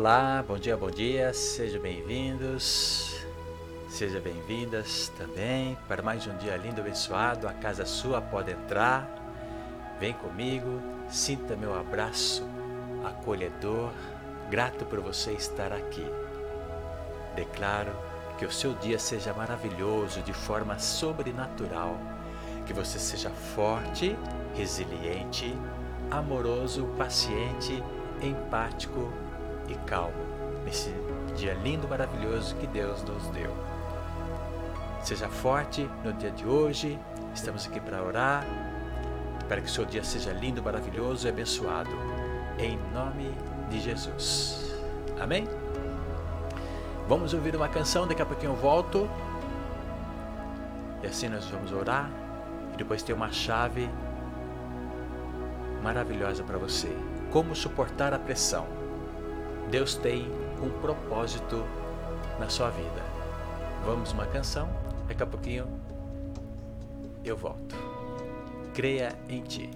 Olá, 0.00 0.42
bom 0.48 0.56
dia, 0.56 0.78
bom 0.78 0.90
dia, 0.90 1.30
sejam 1.34 1.78
bem-vindos, 1.78 3.22
sejam 3.90 4.18
bem-vindas 4.22 5.12
também 5.18 5.76
para 5.86 6.00
mais 6.00 6.26
um 6.26 6.34
dia 6.38 6.56
lindo, 6.56 6.80
abençoado. 6.80 7.46
A 7.46 7.52
casa 7.52 7.84
sua 7.84 8.18
pode 8.18 8.50
entrar, 8.50 9.06
vem 10.00 10.14
comigo, 10.14 10.80
sinta 11.10 11.54
meu 11.54 11.78
abraço 11.78 12.42
acolhedor, 13.04 13.92
grato 14.48 14.86
por 14.86 15.00
você 15.00 15.32
estar 15.32 15.70
aqui. 15.70 16.06
Declaro 17.36 17.92
que 18.38 18.46
o 18.46 18.50
seu 18.50 18.72
dia 18.72 18.98
seja 18.98 19.34
maravilhoso 19.34 20.22
de 20.22 20.32
forma 20.32 20.78
sobrenatural, 20.78 22.00
que 22.64 22.72
você 22.72 22.98
seja 22.98 23.28
forte, 23.28 24.16
resiliente, 24.54 25.54
amoroso, 26.10 26.86
paciente, 26.96 27.84
empático 28.22 29.12
e 29.70 29.74
calmo 29.86 30.12
nesse 30.64 30.90
dia 31.36 31.54
lindo, 31.54 31.88
maravilhoso 31.88 32.54
que 32.56 32.66
Deus 32.66 33.02
nos 33.02 33.26
deu. 33.28 33.50
Seja 35.02 35.28
forte 35.28 35.88
no 36.04 36.12
dia 36.12 36.30
de 36.30 36.46
hoje, 36.46 36.98
estamos 37.34 37.66
aqui 37.66 37.80
para 37.80 38.02
orar, 38.02 38.44
para 39.48 39.60
que 39.60 39.66
o 39.66 39.70
seu 39.70 39.84
dia 39.84 40.04
seja 40.04 40.32
lindo, 40.32 40.62
maravilhoso 40.62 41.26
e 41.26 41.30
abençoado. 41.30 41.90
Em 42.58 42.78
nome 42.92 43.34
de 43.70 43.80
Jesus. 43.80 44.74
Amém? 45.18 45.48
Vamos 47.08 47.32
ouvir 47.32 47.56
uma 47.56 47.68
canção, 47.68 48.06
daqui 48.06 48.22
a 48.22 48.26
pouquinho 48.26 48.52
eu 48.52 48.56
volto. 48.56 49.08
E 51.02 51.06
assim 51.06 51.28
nós 51.28 51.46
vamos 51.46 51.72
orar. 51.72 52.10
E 52.74 52.76
depois 52.76 53.02
tem 53.02 53.14
uma 53.14 53.32
chave 53.32 53.88
maravilhosa 55.82 56.44
para 56.44 56.58
você. 56.58 56.94
Como 57.32 57.56
suportar 57.56 58.12
a 58.12 58.18
pressão. 58.18 58.79
Deus 59.70 59.94
tem 59.94 60.26
um 60.60 60.68
propósito 60.80 61.64
na 62.40 62.48
sua 62.48 62.70
vida. 62.70 63.02
Vamos 63.84 64.10
uma 64.12 64.26
canção, 64.26 64.68
daqui 65.06 65.22
a 65.22 65.26
pouquinho 65.26 65.66
eu 67.24 67.36
volto. 67.36 67.76
Creia 68.74 69.16
em 69.28 69.42
ti. 69.42 69.70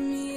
me 0.00 0.29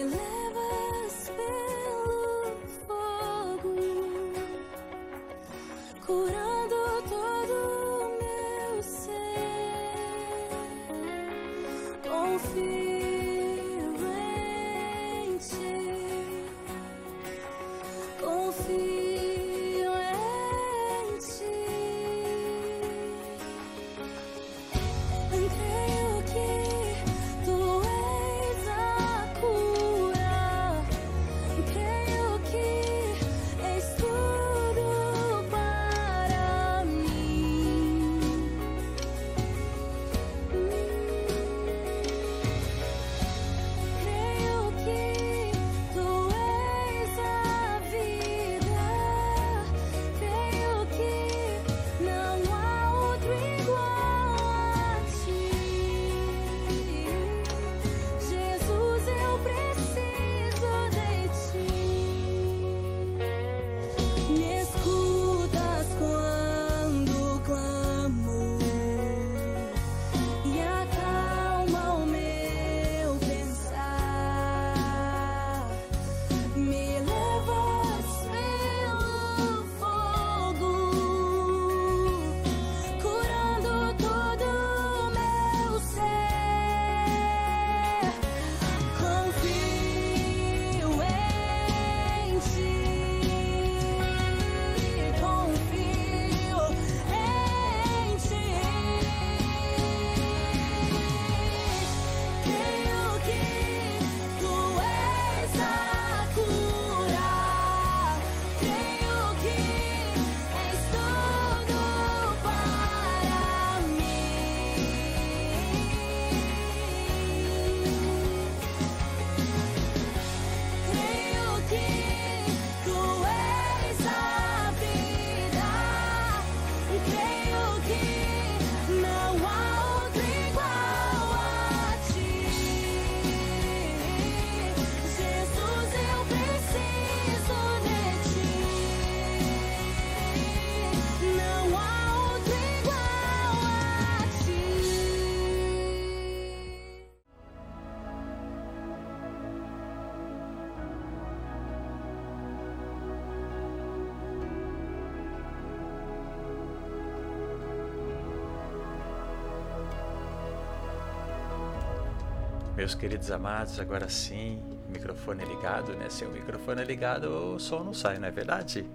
Meus 162.83 162.95
queridos 162.95 163.31
amados, 163.31 163.79
agora 163.79 164.09
sim, 164.09 164.61
microfone 164.89 165.45
ligado, 165.45 165.93
né? 165.93 166.09
Se 166.09 166.25
o 166.25 166.29
microfone 166.29 166.81
é 166.81 166.83
ligado, 166.83 167.55
o 167.55 167.57
som 167.57 167.81
não 167.81 167.93
sai, 167.93 168.19
não 168.19 168.27
é 168.27 168.31
verdade? 168.31 168.85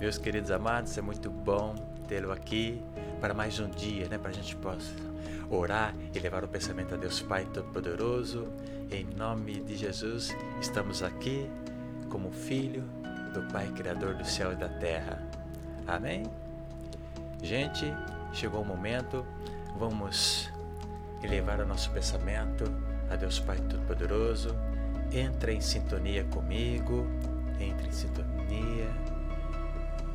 Meus 0.00 0.18
queridos 0.18 0.50
amados, 0.50 0.98
é 0.98 1.00
muito 1.00 1.30
bom 1.30 1.76
tê-lo 2.08 2.32
aqui 2.32 2.82
para 3.20 3.32
mais 3.32 3.60
um 3.60 3.70
dia, 3.70 4.08
né? 4.08 4.18
Para 4.18 4.30
a 4.30 4.34
gente 4.34 4.56
possa 4.56 4.90
orar 5.48 5.94
e 6.12 6.18
levar 6.18 6.42
o 6.42 6.48
pensamento 6.48 6.94
a 6.94 6.96
Deus 6.96 7.22
Pai 7.22 7.46
Todo-Poderoso. 7.54 8.48
Em 8.90 9.04
nome 9.04 9.60
de 9.60 9.76
Jesus, 9.76 10.36
estamos 10.60 11.00
aqui 11.00 11.48
como 12.10 12.32
filho 12.32 12.82
do 13.32 13.40
Pai 13.52 13.68
Criador 13.68 14.14
do 14.14 14.24
céu 14.24 14.50
e 14.50 14.56
da 14.56 14.68
terra. 14.68 15.22
Amém? 15.86 16.24
Gente, 17.40 17.86
chegou 18.32 18.62
o 18.62 18.64
momento, 18.66 19.24
vamos 19.78 20.50
elevar 21.22 21.60
o 21.60 21.66
nosso 21.66 21.88
pensamento 21.92 22.64
a 23.10 23.16
Deus 23.16 23.38
Pai 23.40 23.58
Todo-Poderoso. 23.68 24.54
Entra 25.12 25.52
em 25.52 25.60
sintonia 25.60 26.24
comigo, 26.24 27.06
entre 27.60 27.88
em 27.88 27.92
sintonia, 27.92 28.88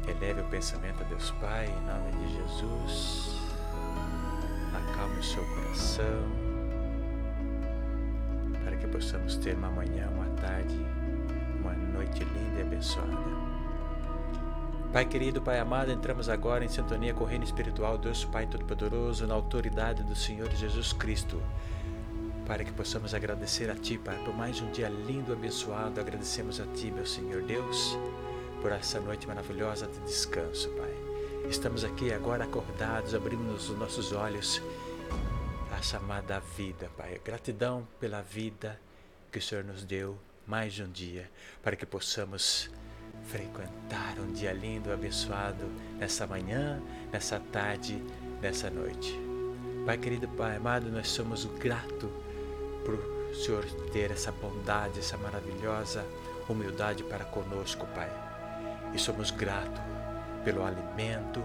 Eleve 0.08 0.42
o 0.42 0.46
pensamento 0.46 1.04
a 1.04 1.06
Deus 1.06 1.30
Pai, 1.40 1.68
em 1.68 1.86
nome 1.86 2.12
de 2.12 2.34
Jesus. 2.34 3.40
Acalme 4.74 5.20
o 5.20 5.24
seu 5.24 5.44
coração, 5.46 6.24
para 8.64 8.76
que 8.78 8.88
possamos 8.88 9.38
ter 9.38 9.56
uma 9.56 9.70
manhã, 9.70 10.10
uma 10.10 10.26
tarde, 10.38 10.76
uma 11.60 11.74
noite 11.74 12.24
linda 12.24 12.60
e 12.60 12.62
abençoada. 12.64 13.12
Pai 14.92 15.06
querido, 15.06 15.42
Pai 15.42 15.60
amado, 15.60 15.92
entramos 15.92 16.28
agora 16.28 16.66
em 16.66 16.68
sintonia 16.68 17.14
com 17.14 17.24
o 17.24 17.28
Reino 17.28 17.44
Espiritual, 17.44 17.98
Deus 17.98 18.26
Pai 18.26 18.48
Todo-Poderoso, 18.48 19.28
na 19.28 19.36
autoridade 19.36 20.04
do 20.04 20.16
Senhor 20.16 20.50
Jesus 20.50 20.92
Cristo, 20.94 21.42
para 22.52 22.66
que 22.66 22.72
possamos 22.74 23.14
agradecer 23.14 23.70
a 23.72 23.76
Ti, 23.76 23.98
Pai, 23.98 24.22
por 24.26 24.36
mais 24.36 24.60
um 24.60 24.70
dia 24.72 24.90
lindo, 24.90 25.32
abençoado. 25.32 26.02
Agradecemos 26.02 26.60
a 26.60 26.66
Ti, 26.76 26.92
meu 26.92 27.06
Senhor 27.06 27.42
Deus, 27.44 27.98
por 28.62 28.74
essa 28.74 29.00
noite 29.00 29.26
maravilhosa 29.26 29.88
de 29.88 29.98
descanso, 30.00 30.68
Pai. 30.72 30.94
Estamos 31.50 31.86
aqui 31.86 32.12
agora 32.12 32.44
acordados, 32.44 33.16
abrimos 33.16 33.70
os 33.70 33.78
nossos 33.78 34.12
olhos 34.12 34.62
à 35.72 35.82
chamada 35.82 36.42
vida, 36.58 36.92
Pai. 36.98 37.22
Gratidão 37.24 37.88
pela 38.02 38.22
vida 38.22 38.78
que 39.32 39.40
o 39.40 39.42
Senhor 39.42 39.64
nos 39.64 39.86
deu 39.86 40.20
mais 40.46 40.78
um 40.78 40.92
dia, 40.92 41.32
para 41.64 41.78
que 41.78 41.86
possamos 41.86 42.70
frequentar 43.28 44.20
um 44.20 44.30
dia 44.34 44.52
lindo, 44.52 44.92
abençoado 44.92 45.64
nessa 45.98 46.28
manhã, 46.28 46.82
nessa 47.14 47.40
tarde, 47.40 48.04
nessa 48.42 48.70
noite. 48.70 49.18
Pai 49.86 49.98
querido, 49.98 50.28
Pai 50.28 50.58
amado, 50.58 50.92
nós 50.92 51.08
somos 51.08 51.46
grato 51.46 52.12
por 52.84 52.96
o 53.32 53.36
Senhor 53.36 53.64
ter 53.94 54.12
essa 54.12 54.32
bondade, 54.32 55.00
essa 55.00 55.18
maravilhosa 55.18 56.06
humildade 56.50 57.04
para 57.04 57.24
conosco, 57.26 57.88
Pai. 57.96 58.12
E 58.94 59.00
somos 59.00 59.32
gratos 59.32 59.82
pelo 60.44 60.66
alimento, 60.66 61.42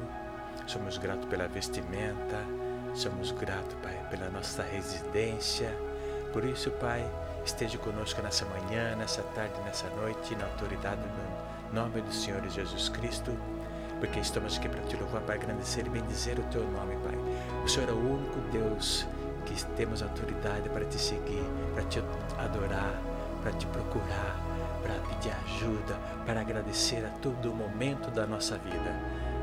somos 0.66 0.98
gratos 0.98 1.26
pela 1.26 1.46
vestimenta, 1.46 2.42
somos 2.94 3.30
gratos, 3.30 3.74
Pai, 3.82 4.04
pela 4.10 4.28
nossa 4.30 4.62
residência. 4.62 5.70
Por 6.32 6.44
isso, 6.44 6.70
Pai, 6.72 7.08
esteja 7.44 7.78
conosco 7.78 8.20
nessa 8.20 8.44
manhã, 8.46 8.96
nessa 8.96 9.22
tarde, 9.22 9.54
nessa 9.64 9.88
noite, 9.90 10.34
na 10.34 10.44
autoridade 10.46 11.00
do 11.02 11.74
nome 11.74 12.00
do 12.00 12.12
Senhor 12.12 12.46
Jesus 12.48 12.88
Cristo, 12.88 13.30
porque 14.00 14.18
estamos 14.18 14.58
aqui 14.58 14.68
para 14.68 14.82
te 14.82 14.96
louvar, 14.96 15.22
para 15.22 15.36
agradecer 15.36 15.86
e 15.86 15.90
bendizer 15.90 16.38
o 16.38 16.42
teu 16.44 16.64
nome, 16.64 16.96
Pai. 16.96 17.14
O 17.64 17.68
Senhor 17.68 17.88
é 17.88 17.92
o 17.92 17.98
único 17.98 18.40
Deus 18.50 19.06
que 19.46 19.64
temos 19.76 20.02
autoridade 20.02 20.69
para 20.69 20.84
te 20.84 20.98
seguir, 20.98 21.44
para 21.75 21.84
te 21.84 22.00
adorar, 22.38 23.00
para 23.43 23.52
te 23.52 23.66
procurar, 23.66 24.37
para 24.82 24.94
pedir 25.08 25.32
ajuda, 25.46 25.96
para 26.26 26.40
agradecer 26.40 27.04
a 27.06 27.10
todo 27.20 27.54
momento 27.54 28.10
da 28.10 28.26
nossa 28.26 28.58
vida. 28.58 28.94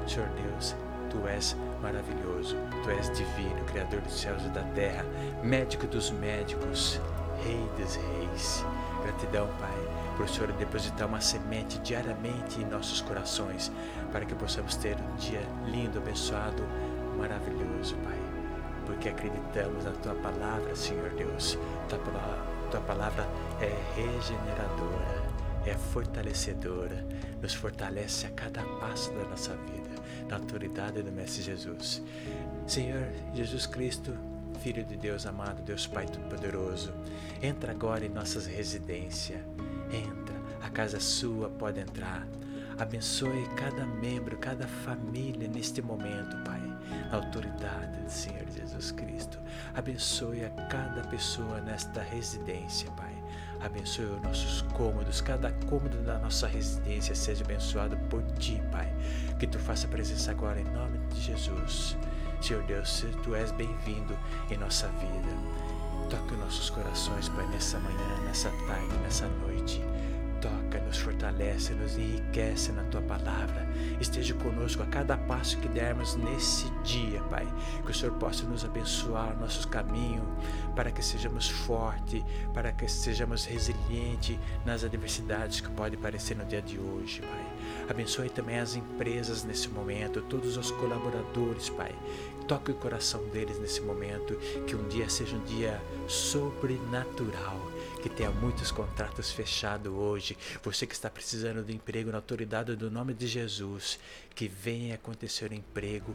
Senhor 0.07 0.29
Deus, 0.29 0.75
tu 1.09 1.27
és 1.27 1.55
maravilhoso, 1.81 2.55
tu 2.83 2.89
és 2.91 3.09
divino, 3.17 3.63
Criador 3.65 4.01
dos 4.01 4.19
céus 4.19 4.43
e 4.45 4.49
da 4.49 4.63
terra, 4.75 5.03
médico 5.41 5.87
dos 5.87 6.11
médicos, 6.11 7.01
Rei 7.43 7.67
dos 7.77 7.95
reis. 7.95 8.63
Gratidão, 9.03 9.47
Pai 9.59 9.93
por 10.15 10.25
o 10.25 10.29
Senhor 10.29 10.51
depositar 10.53 11.07
uma 11.07 11.21
semente 11.21 11.79
diariamente 11.79 12.61
em 12.61 12.65
nossos 12.65 13.01
corações, 13.01 13.71
para 14.11 14.25
que 14.25 14.35
possamos 14.35 14.75
ter 14.75 14.95
um 14.95 15.15
dia 15.15 15.41
lindo, 15.65 15.97
abençoado, 15.97 16.63
maravilhoso, 17.17 17.95
Pai. 18.03 18.22
Porque 18.85 19.09
acreditamos 19.09 19.83
na 19.83 19.91
Tua 19.91 20.15
palavra, 20.15 20.75
Senhor 20.75 21.09
Deus. 21.11 21.57
Tua, 21.87 21.99
tua 22.69 22.81
palavra 22.81 23.27
é 23.61 23.71
regeneradora, 23.95 25.23
é 25.65 25.73
fortalecedora, 25.73 27.05
nos 27.41 27.53
fortalece 27.53 28.25
a 28.25 28.31
cada 28.31 28.63
passo 28.79 29.11
da 29.13 29.23
nossa 29.25 29.55
vida, 29.55 29.89
na 30.27 30.37
autoridade 30.37 31.01
do 31.01 31.11
Mestre 31.11 31.43
Jesus. 31.43 32.01
Senhor 32.67 33.07
Jesus 33.33 33.65
Cristo, 33.65 34.17
Filho 34.59 34.83
de 34.83 34.95
Deus 34.95 35.25
amado, 35.25 35.61
Deus 35.61 35.85
Pai 35.85 36.05
Todo-Poderoso, 36.05 36.93
entra 37.41 37.71
agora 37.71 38.05
em 38.05 38.09
nossas 38.09 38.45
residências 38.45 39.41
Entra, 39.93 40.35
a 40.59 40.69
casa 40.69 40.99
sua 40.99 41.49
pode 41.49 41.79
entrar. 41.79 42.27
Abençoe 42.77 43.47
cada 43.55 43.85
membro, 43.85 44.37
cada 44.37 44.67
família 44.67 45.47
neste 45.47 45.81
momento, 45.81 46.35
Pai, 46.43 46.61
na 47.11 47.17
autoridade 47.17 47.99
do 48.01 48.09
Senhor 48.09 48.45
Jesus 48.49 48.91
Cristo. 48.91 49.39
Abençoe 49.75 50.45
a 50.45 50.49
cada 50.67 51.01
pessoa 51.07 51.61
nesta 51.61 52.01
residência, 52.01 52.89
Pai. 52.91 53.13
Abençoe 53.61 54.05
os 54.05 54.21
nossos 54.21 54.61
cômodos, 54.73 55.21
cada 55.21 55.51
cômodo 55.69 55.97
da 56.03 56.17
nossa 56.19 56.47
residência 56.47 57.15
seja 57.15 57.43
abençoado 57.43 57.95
por 58.09 58.21
Ti, 58.33 58.61
Pai. 58.71 58.93
Que 59.39 59.47
Tu 59.47 59.59
faça 59.59 59.87
presença 59.87 60.31
agora 60.31 60.59
em 60.59 60.65
nome 60.65 60.97
de 61.13 61.21
Jesus. 61.21 61.95
Senhor 62.41 62.63
Deus, 62.63 63.05
Tu 63.23 63.35
és 63.35 63.51
bem-vindo 63.51 64.17
em 64.49 64.57
nossa 64.57 64.87
vida. 64.87 65.63
Toque 66.09 66.35
nossos 66.35 66.69
corações, 66.71 67.29
Pai, 67.29 67.47
nessa 67.47 67.79
manhã, 67.79 68.21
nessa 68.25 68.49
tarde, 68.67 68.97
nessa 69.03 69.27
noite. 69.27 69.52
Toca, 70.43 70.77
nos 70.81 70.97
fortalece, 70.97 71.73
nos 71.73 71.97
enriquece 71.97 72.73
na 72.73 72.83
tua 72.83 73.01
palavra. 73.01 73.65
Esteja 74.01 74.33
conosco 74.33 74.83
a 74.83 74.85
cada 74.85 75.15
passo 75.15 75.57
que 75.59 75.69
dermos 75.69 76.17
nesse 76.17 76.69
dia, 76.83 77.21
Pai. 77.29 77.47
Que 77.85 77.91
o 77.91 77.93
Senhor 77.93 78.13
possa 78.15 78.43
nos 78.43 78.65
abençoar 78.65 79.39
nossos 79.39 79.65
caminhos, 79.65 80.27
para 80.75 80.91
que 80.91 81.01
sejamos 81.01 81.47
fortes, 81.47 82.21
para 82.53 82.73
que 82.73 82.89
sejamos 82.89 83.45
resilientes 83.45 84.37
nas 84.65 84.83
adversidades 84.83 85.61
que 85.61 85.69
podem 85.69 85.97
aparecer 85.97 86.35
no 86.35 86.43
dia 86.43 86.61
de 86.61 86.77
hoje, 86.77 87.21
Pai. 87.21 87.87
Abençoe 87.89 88.29
também 88.29 88.59
as 88.59 88.75
empresas 88.75 89.45
nesse 89.45 89.69
momento, 89.69 90.21
todos 90.23 90.57
os 90.57 90.71
colaboradores, 90.71 91.69
Pai. 91.69 91.95
Toque 92.49 92.71
o 92.71 92.75
coração 92.75 93.23
deles 93.29 93.57
nesse 93.61 93.79
momento, 93.79 94.35
que 94.67 94.75
um 94.75 94.85
dia 94.89 95.07
seja 95.07 95.37
um 95.37 95.43
dia 95.45 95.81
sobrenatural, 96.09 97.57
que 98.03 98.09
tenha 98.09 98.29
muitos 98.29 98.69
contratos 98.69 99.31
fechados 99.31 99.89
hoje. 99.89 100.37
Você 100.61 100.85
que 100.85 100.93
está 100.93 101.09
precisando 101.09 101.63
de 101.63 101.73
emprego 101.73 102.11
na 102.11 102.17
autoridade 102.17 102.75
do 102.75 102.91
nome 102.91 103.13
de 103.13 103.25
Jesus, 103.25 103.97
que 104.35 104.45
venha 104.45 104.95
acontecer 104.95 105.49
um 105.49 105.55
emprego 105.55 106.13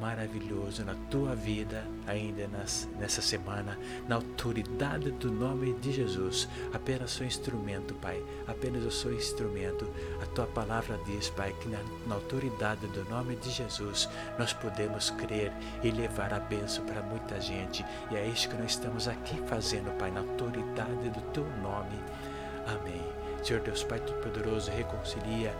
maravilhoso 0.00 0.84
na 0.84 0.94
tua 1.10 1.34
vida 1.34 1.84
ainda 2.06 2.46
nas, 2.48 2.88
nessa 2.98 3.22
semana, 3.22 3.78
na 4.08 4.16
autoridade 4.16 5.10
do 5.12 5.30
nome 5.30 5.74
de 5.74 5.92
Jesus. 5.92 6.48
Apenas 6.72 7.10
sou 7.12 7.26
instrumento, 7.26 7.94
Pai. 7.94 8.22
Apenas 8.46 8.84
eu 8.84 8.90
sou 8.90 9.12
instrumento. 9.12 9.88
A 10.22 10.26
tua 10.26 10.46
palavra 10.46 10.98
diz, 11.06 11.30
Pai, 11.30 11.54
que 11.60 11.68
na, 11.68 11.78
na 12.06 12.14
autoridade 12.14 12.86
do 12.88 13.04
nome 13.08 13.36
de 13.36 13.50
Jesus 13.50 14.08
nós 14.38 14.52
podemos 14.52 15.10
crer 15.10 15.52
e 15.82 15.90
levar 15.90 16.32
a 16.32 16.40
bênção 16.40 16.84
para 16.84 17.02
muita 17.02 17.40
gente. 17.40 17.84
E 18.10 18.16
é 18.16 18.26
isso 18.26 18.48
que 18.48 18.56
nós 18.56 18.72
estamos 18.72 19.08
aqui 19.08 19.36
fazendo, 19.46 19.96
Pai, 19.98 20.10
na 20.10 20.20
autoridade 20.20 21.10
do 21.10 21.20
teu 21.32 21.44
nome. 21.62 21.98
Amém. 22.66 23.02
Senhor 23.42 23.62
Deus 23.62 23.84
Pai 23.84 24.00
Todo-Poderoso, 24.00 24.70
reconcilia 24.72 25.54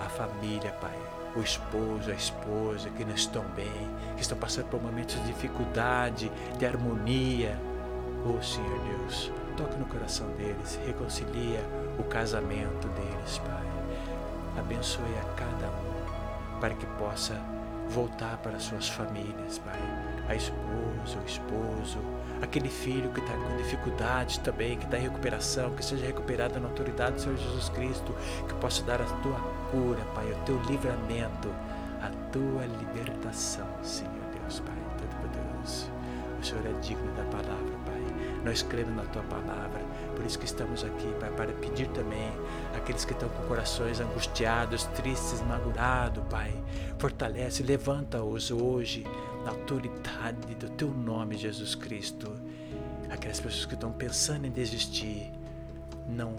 a 0.00 0.08
família, 0.08 0.72
Pai 0.80 1.09
o 1.36 1.40
esposo, 1.40 2.10
a 2.10 2.14
esposa 2.14 2.90
que 2.90 3.04
não 3.04 3.14
estão 3.14 3.44
bem, 3.54 3.88
que 4.16 4.22
estão 4.22 4.36
passando 4.36 4.66
por 4.66 4.82
momentos 4.82 5.14
de 5.16 5.26
dificuldade, 5.28 6.30
de 6.58 6.66
harmonia. 6.66 7.58
Oh 8.24 8.42
Senhor 8.42 8.78
Deus, 8.80 9.32
toque 9.56 9.76
no 9.78 9.86
coração 9.86 10.26
deles, 10.32 10.78
reconcilia 10.86 11.64
o 11.98 12.04
casamento 12.04 12.88
deles, 12.88 13.38
Pai. 13.38 14.58
Abençoe 14.58 15.14
a 15.20 15.34
cada 15.34 15.68
um 15.68 16.60
para 16.60 16.74
que 16.74 16.86
possa 16.98 17.40
voltar 17.88 18.36
para 18.38 18.58
suas 18.58 18.88
famílias, 18.88 19.58
Pai. 19.58 19.80
A 20.28 20.34
esposa, 20.34 21.18
o 21.20 21.26
esposo, 21.26 21.98
aquele 22.42 22.68
filho 22.68 23.10
que 23.10 23.20
está 23.20 23.32
com 23.34 23.56
dificuldade 23.56 24.40
também, 24.40 24.76
que 24.76 24.84
está 24.84 24.98
em 24.98 25.02
recuperação, 25.02 25.74
que 25.74 25.84
seja 25.84 26.06
recuperado 26.06 26.58
na 26.58 26.68
autoridade 26.68 27.16
do 27.16 27.20
Senhor 27.20 27.36
Jesus 27.36 27.68
Cristo, 27.70 28.14
que 28.48 28.54
possa 28.54 28.82
dar 28.82 29.00
a 29.00 29.04
tua 29.04 29.40
cura, 29.70 30.00
Pai, 30.14 30.30
o 30.32 30.36
teu 30.44 30.60
livramento, 30.62 31.48
a 32.00 32.10
tua 32.32 32.64
libertação, 32.78 33.66
Senhor 33.82 34.12
Deus, 34.40 34.60
Pai 34.60 34.76
Todo-Poderoso. 34.98 35.90
O 36.40 36.44
Senhor 36.44 36.66
é 36.66 36.80
digno 36.80 37.12
da 37.14 37.24
palavra, 37.24 37.78
Pai. 37.84 38.00
Nós 38.44 38.62
cremos 38.62 38.96
na 38.96 39.04
tua 39.04 39.22
palavra, 39.24 39.80
por 40.16 40.24
isso 40.24 40.38
que 40.38 40.46
estamos 40.46 40.82
aqui, 40.82 41.14
Pai, 41.20 41.30
para 41.30 41.52
pedir 41.52 41.88
também 41.88 42.32
aqueles 42.74 43.04
que 43.04 43.12
estão 43.12 43.28
com 43.28 43.42
corações 43.42 44.00
angustiados, 44.00 44.84
tristes, 44.94 45.42
magoados, 45.42 46.24
Pai. 46.30 46.54
Fortalece, 46.98 47.62
levanta-os 47.62 48.50
hoje 48.50 49.04
na 49.44 49.50
autoridade 49.50 50.54
do 50.54 50.68
teu 50.70 50.88
nome, 50.88 51.36
Jesus 51.36 51.74
Cristo. 51.74 52.32
Aquelas 53.08 53.40
pessoas 53.40 53.66
que 53.66 53.74
estão 53.74 53.92
pensando 53.92 54.46
em 54.46 54.50
desistir, 54.50 55.32
não 56.08 56.36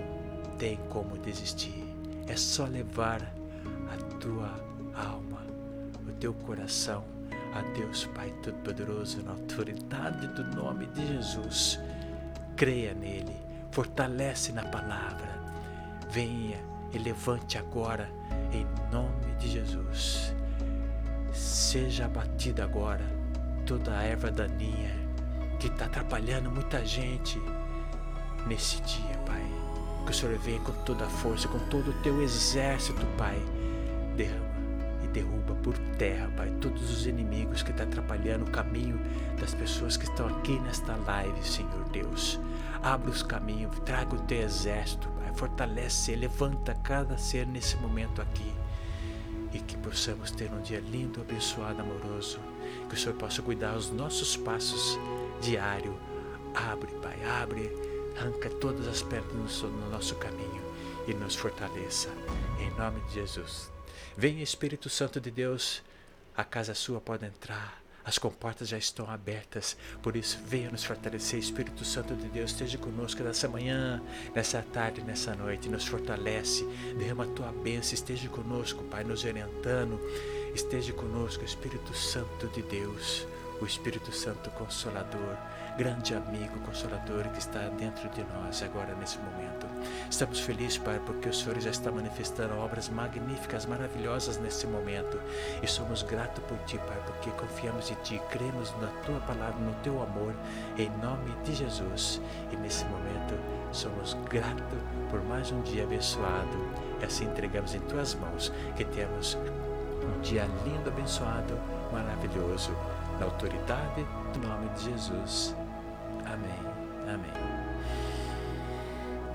tem 0.58 0.78
como 0.90 1.18
desistir. 1.18 1.84
É 2.28 2.36
só 2.36 2.66
levar 2.66 3.22
a 3.92 3.98
tua 4.20 4.54
alma, 4.96 5.46
o 6.08 6.12
teu 6.14 6.34
coração 6.34 7.04
a 7.54 7.62
Deus 7.78 8.06
Pai 8.16 8.34
Todo-Poderoso 8.42 9.22
na 9.24 9.32
autoridade 9.32 10.28
do 10.28 10.44
nome 10.56 10.86
de 10.88 11.06
Jesus. 11.08 11.80
Creia 12.56 12.94
nele, 12.94 13.36
fortalece 13.72 14.52
na 14.52 14.64
palavra. 14.64 15.42
Venha 16.10 16.58
e 16.94 16.98
levante 16.98 17.58
agora 17.58 18.10
em 18.52 18.66
nome 18.92 19.36
de 19.40 19.50
Jesus, 19.50 20.34
seja 21.34 22.06
abatida 22.06 22.64
agora 22.64 23.06
toda 23.66 23.98
a 23.98 24.04
erva 24.04 24.32
daninha 24.32 24.92
que 25.60 25.68
está 25.68 25.86
atrapalhando 25.86 26.50
muita 26.50 26.86
gente 26.86 27.40
nesse 28.48 28.82
dia, 28.82 29.18
Pai. 29.26 29.44
Que 30.06 30.12
o 30.12 30.14
Senhor 30.14 30.38
venha 30.40 30.60
com 30.60 30.72
toda 30.84 31.06
a 31.06 31.10
força, 31.10 31.48
com 31.48 31.60
todo 31.70 31.92
o 31.92 32.02
teu 32.02 32.22
exército, 32.22 33.06
Pai. 33.18 33.40
Derrama 34.18 34.52
e 35.04 35.08
derruba 35.08 35.54
por 35.56 35.78
terra, 35.98 36.30
Pai, 36.36 36.50
todos 36.60 36.90
os 36.90 37.06
inimigos 37.06 37.62
que 37.62 37.72
estão 37.72 37.86
tá 37.86 37.92
atrapalhando 37.92 38.46
o 38.46 38.52
caminho 38.52 39.00
das 39.40 39.54
pessoas 39.54 39.96
que 39.96 40.06
estão 40.06 40.28
aqui 40.28 40.60
nesta 40.60 40.96
live, 40.96 41.48
Senhor 41.48 41.88
Deus. 41.92 42.40
Abra 42.82 43.12
os 43.12 43.22
caminhos, 43.22 43.78
traga 43.86 44.16
o 44.16 44.22
teu 44.22 44.42
exército, 44.42 45.08
Pai. 45.10 45.32
Fortalece, 45.36 46.16
levanta 46.16 46.74
cada 46.74 47.18
ser 47.18 47.46
nesse 47.46 47.78
momento 47.78 48.22
aqui. 48.22 48.52
E 49.54 49.60
que 49.60 49.78
possamos 49.78 50.32
ter 50.32 50.52
um 50.52 50.62
dia 50.62 50.80
lindo, 50.80 51.22
abençoado, 51.22 51.82
amoroso. 51.82 52.40
Que 52.88 52.96
o 52.96 52.98
Senhor 52.98 53.16
possa 53.16 53.42
cuidar 53.42 53.76
os 53.76 53.90
nossos 53.90 54.38
passos 54.38 54.98
diário. 55.42 55.98
Abre, 56.54 56.92
Pai, 57.02 57.18
abre 57.42 57.92
arranca 58.18 58.50
todas 58.50 58.88
as 58.88 59.02
pedras 59.02 59.62
no 59.62 59.90
nosso 59.90 60.16
caminho 60.16 60.62
e 61.08 61.14
nos 61.14 61.36
fortaleça. 61.36 62.10
Em 62.60 62.70
nome 62.78 63.02
de 63.08 63.14
Jesus. 63.16 63.72
Venha 64.16 64.44
Espírito 64.44 64.90
Santo 64.90 65.20
de 65.20 65.32
Deus, 65.32 65.82
a 66.36 66.44
casa 66.44 66.74
sua 66.74 67.02
pode 67.02 67.26
entrar. 67.26 67.81
As 68.04 68.18
comportas 68.18 68.68
já 68.68 68.78
estão 68.78 69.10
abertas, 69.10 69.78
por 70.02 70.16
isso 70.16 70.40
venha 70.46 70.72
nos 70.72 70.84
fortalecer, 70.84 71.40
Espírito 71.40 71.86
Santo 71.86 72.16
de 72.16 72.28
Deus, 72.30 72.52
esteja 72.52 72.78
conosco 72.78 73.22
nessa 73.24 73.48
manhã, 73.48 74.02
nessa 74.34 74.62
tarde, 74.62 75.04
nessa 75.04 75.36
noite, 75.36 75.70
nos 75.70 75.86
fortalece, 75.86 76.66
derrama 76.98 77.26
a 77.26 77.28
tua 77.28 77.52
bênção, 77.52 77.94
esteja 77.94 78.28
conosco, 78.28 78.84
Pai, 78.86 79.04
nos 79.04 79.24
orientando, 79.24 80.00
esteja 80.56 80.94
conosco, 80.94 81.44
Espírito 81.44 81.94
Santo 81.94 82.48
de 82.48 82.64
Deus, 82.64 83.28
o 83.62 83.66
Espírito 83.66 84.12
Santo 84.12 84.50
Consolador, 84.52 85.38
grande 85.78 86.16
amigo 86.16 86.60
consolador 86.62 87.30
que 87.30 87.38
está 87.38 87.60
dentro 87.78 88.10
de 88.10 88.24
nós 88.24 88.64
agora 88.64 88.96
nesse 88.96 89.20
momento. 89.20 89.68
Estamos 90.10 90.40
felizes, 90.40 90.80
Pai, 90.80 91.00
porque 91.06 91.30
o 91.30 91.34
Senhor 91.34 91.60
já 91.60 91.70
está 91.70 91.92
manifestando 91.92 92.58
obras 92.58 92.90
magníficas, 92.90 93.68
maravilhosas 93.68 94.38
nesse 94.38 94.66
momento. 94.66 95.20
E 95.62 95.68
somos 95.68 96.02
gratos 96.02 96.44
por 96.46 96.58
Ti, 96.66 96.80
Pai, 96.80 96.98
porque 97.06 97.30
confiamos 97.32 97.92
em 97.92 97.96
Ti, 98.04 98.20
cremos 98.32 98.74
na 98.82 98.88
Tua 99.06 99.20
palavra, 99.22 99.60
no 99.60 99.74
Teu 99.76 100.02
amor, 100.02 100.34
em 100.78 100.90
nome 100.98 101.32
de 101.44 101.54
Jesus. 101.54 102.20
E 102.52 102.56
nesse 102.56 102.84
momento 102.86 103.36
somos 103.72 104.16
gratos 104.28 104.80
por 105.12 105.24
mais 105.26 105.52
um 105.52 105.62
dia 105.62 105.84
abençoado. 105.84 106.58
E 107.00 107.06
assim 107.06 107.26
entregamos 107.26 107.76
em 107.76 107.80
Tuas 107.82 108.16
mãos 108.16 108.52
que 108.76 108.86
temos 108.86 109.38
um 110.04 110.20
dia 110.22 110.50
lindo, 110.66 110.90
abençoado, 110.90 111.58
maravilhoso, 111.92 112.76
na 113.22 113.28
autoridade 113.28 114.04
do 114.34 114.48
nome 114.48 114.68
de 114.70 114.86
Jesus. 114.86 115.56
Amém. 116.26 116.60
Amém. 117.08 117.32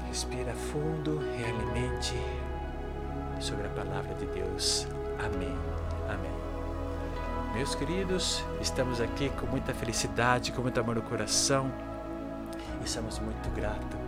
Respira 0.09 0.53
fundo 0.55 1.21
e 1.39 1.45
alimente 1.45 2.15
sobre 3.39 3.69
a 3.69 3.71
palavra 3.71 4.13
de 4.15 4.27
Deus. 4.27 4.89
Amém. 5.25 5.57
Amém. 6.09 6.33
Meus 7.55 7.77
queridos, 7.77 8.45
estamos 8.61 9.01
aqui 9.01 9.31
com 9.31 9.47
muita 9.47 9.73
felicidade, 9.73 10.51
com 10.51 10.63
muito 10.63 10.81
amor 10.81 10.97
no 10.97 11.03
coração 11.03 11.71
e 12.85 12.89
somos 12.89 13.21
muito 13.21 13.49
gratos 13.55 14.01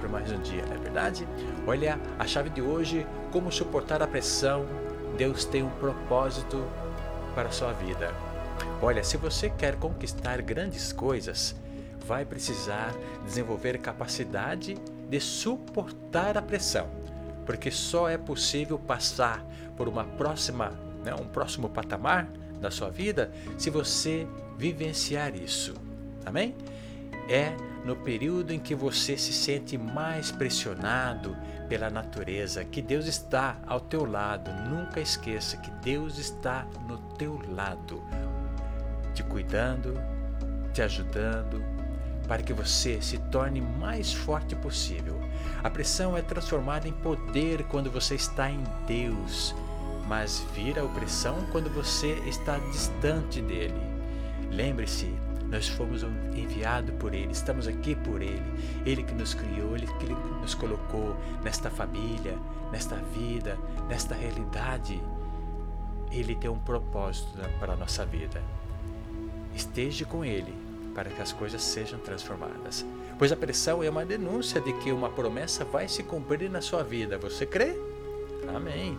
por 0.00 0.08
mais 0.08 0.32
um 0.32 0.40
dia, 0.40 0.64
não 0.66 0.74
é 0.74 0.78
verdade? 0.78 1.28
Olha, 1.64 1.98
a 2.18 2.26
chave 2.26 2.50
de 2.50 2.60
hoje, 2.60 3.06
como 3.30 3.52
suportar 3.52 4.02
a 4.02 4.06
pressão. 4.06 4.66
Deus 5.16 5.44
tem 5.44 5.62
um 5.62 5.70
propósito 5.70 6.64
para 7.36 7.48
a 7.48 7.52
sua 7.52 7.72
vida. 7.72 8.31
Olha, 8.80 9.04
se 9.04 9.16
você 9.16 9.48
quer 9.50 9.76
conquistar 9.76 10.42
grandes 10.42 10.92
coisas, 10.92 11.54
vai 12.06 12.24
precisar 12.24 12.94
desenvolver 13.24 13.78
capacidade 13.78 14.76
de 15.08 15.20
suportar 15.20 16.36
a 16.36 16.42
pressão, 16.42 16.88
porque 17.46 17.70
só 17.70 18.08
é 18.08 18.18
possível 18.18 18.78
passar 18.78 19.44
por 19.76 19.88
uma 19.88 20.04
próxima, 20.04 20.72
né, 21.04 21.14
um 21.14 21.26
próximo 21.26 21.68
patamar 21.68 22.28
da 22.60 22.70
sua 22.70 22.90
vida 22.90 23.30
se 23.58 23.70
você 23.70 24.26
vivenciar 24.56 25.34
isso. 25.34 25.74
Amém? 26.24 26.54
É 27.28 27.54
no 27.84 27.96
período 27.96 28.52
em 28.52 28.60
que 28.60 28.74
você 28.74 29.16
se 29.16 29.32
sente 29.32 29.76
mais 29.76 30.30
pressionado 30.30 31.36
pela 31.68 31.90
natureza, 31.90 32.64
que 32.64 32.80
Deus 32.80 33.06
está 33.06 33.56
ao 33.66 33.80
teu 33.80 34.04
lado. 34.04 34.52
Nunca 34.68 35.00
esqueça 35.00 35.56
que 35.56 35.70
Deus 35.70 36.18
está 36.18 36.66
no 36.86 36.98
teu 37.16 37.40
lado, 37.50 38.02
te 39.12 39.22
cuidando, 39.22 39.94
te 40.72 40.82
ajudando, 40.82 41.62
para 42.26 42.42
que 42.42 42.52
você 42.52 43.00
se 43.02 43.18
torne 43.18 43.60
mais 43.60 44.12
forte 44.12 44.54
possível. 44.56 45.20
A 45.62 45.70
pressão 45.70 46.16
é 46.16 46.22
transformada 46.22 46.88
em 46.88 46.92
poder 46.92 47.64
quando 47.64 47.90
você 47.90 48.14
está 48.14 48.50
em 48.50 48.62
Deus, 48.86 49.54
mas 50.08 50.44
vira 50.54 50.84
opressão 50.84 51.36
quando 51.52 51.70
você 51.70 52.12
está 52.26 52.58
distante 52.58 53.40
dele. 53.40 53.80
Lembre-se, 54.50 55.12
nós 55.48 55.68
fomos 55.68 56.02
enviados 56.34 56.94
por 56.94 57.12
Ele, 57.12 57.30
estamos 57.30 57.68
aqui 57.68 57.94
por 57.94 58.22
Ele, 58.22 58.42
Ele 58.86 59.02
que 59.02 59.14
nos 59.14 59.34
criou, 59.34 59.76
Ele 59.76 59.86
que 59.98 60.06
nos 60.40 60.54
colocou 60.54 61.14
nesta 61.42 61.68
família, 61.70 62.38
nesta 62.70 62.96
vida, 62.96 63.58
nesta 63.88 64.14
realidade. 64.14 64.98
Ele 66.10 66.34
tem 66.34 66.50
um 66.50 66.58
propósito 66.58 67.38
para 67.60 67.74
a 67.74 67.76
nossa 67.76 68.04
vida. 68.06 68.42
Esteja 69.54 70.04
com 70.04 70.24
Ele 70.24 70.52
para 70.94 71.10
que 71.10 71.22
as 71.22 71.32
coisas 71.32 71.62
sejam 71.62 71.98
transformadas. 71.98 72.84
Pois 73.18 73.32
a 73.32 73.36
pressão 73.36 73.82
é 73.82 73.90
uma 73.90 74.04
denúncia 74.04 74.60
de 74.60 74.72
que 74.74 74.92
uma 74.92 75.10
promessa 75.10 75.64
vai 75.64 75.88
se 75.88 76.02
cumprir 76.02 76.50
na 76.50 76.60
sua 76.60 76.82
vida. 76.82 77.18
Você 77.18 77.46
crê? 77.46 77.74
Amém. 78.54 78.98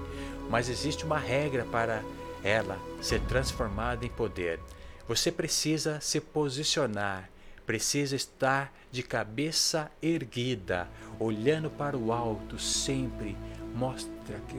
Mas 0.49 0.69
existe 0.69 1.05
uma 1.05 1.17
regra 1.17 1.65
para 1.65 2.01
ela 2.43 2.77
ser 3.01 3.21
transformada 3.21 4.05
em 4.05 4.09
poder. 4.09 4.59
Você 5.07 5.31
precisa 5.31 5.99
se 5.99 6.19
posicionar, 6.19 7.29
precisa 7.65 8.15
estar 8.15 8.73
de 8.91 9.03
cabeça 9.03 9.91
erguida, 10.01 10.87
olhando 11.19 11.69
para 11.69 11.97
o 11.97 12.11
alto 12.11 12.59
sempre. 12.59 13.35
Mostra 13.75 14.39
que 14.47 14.57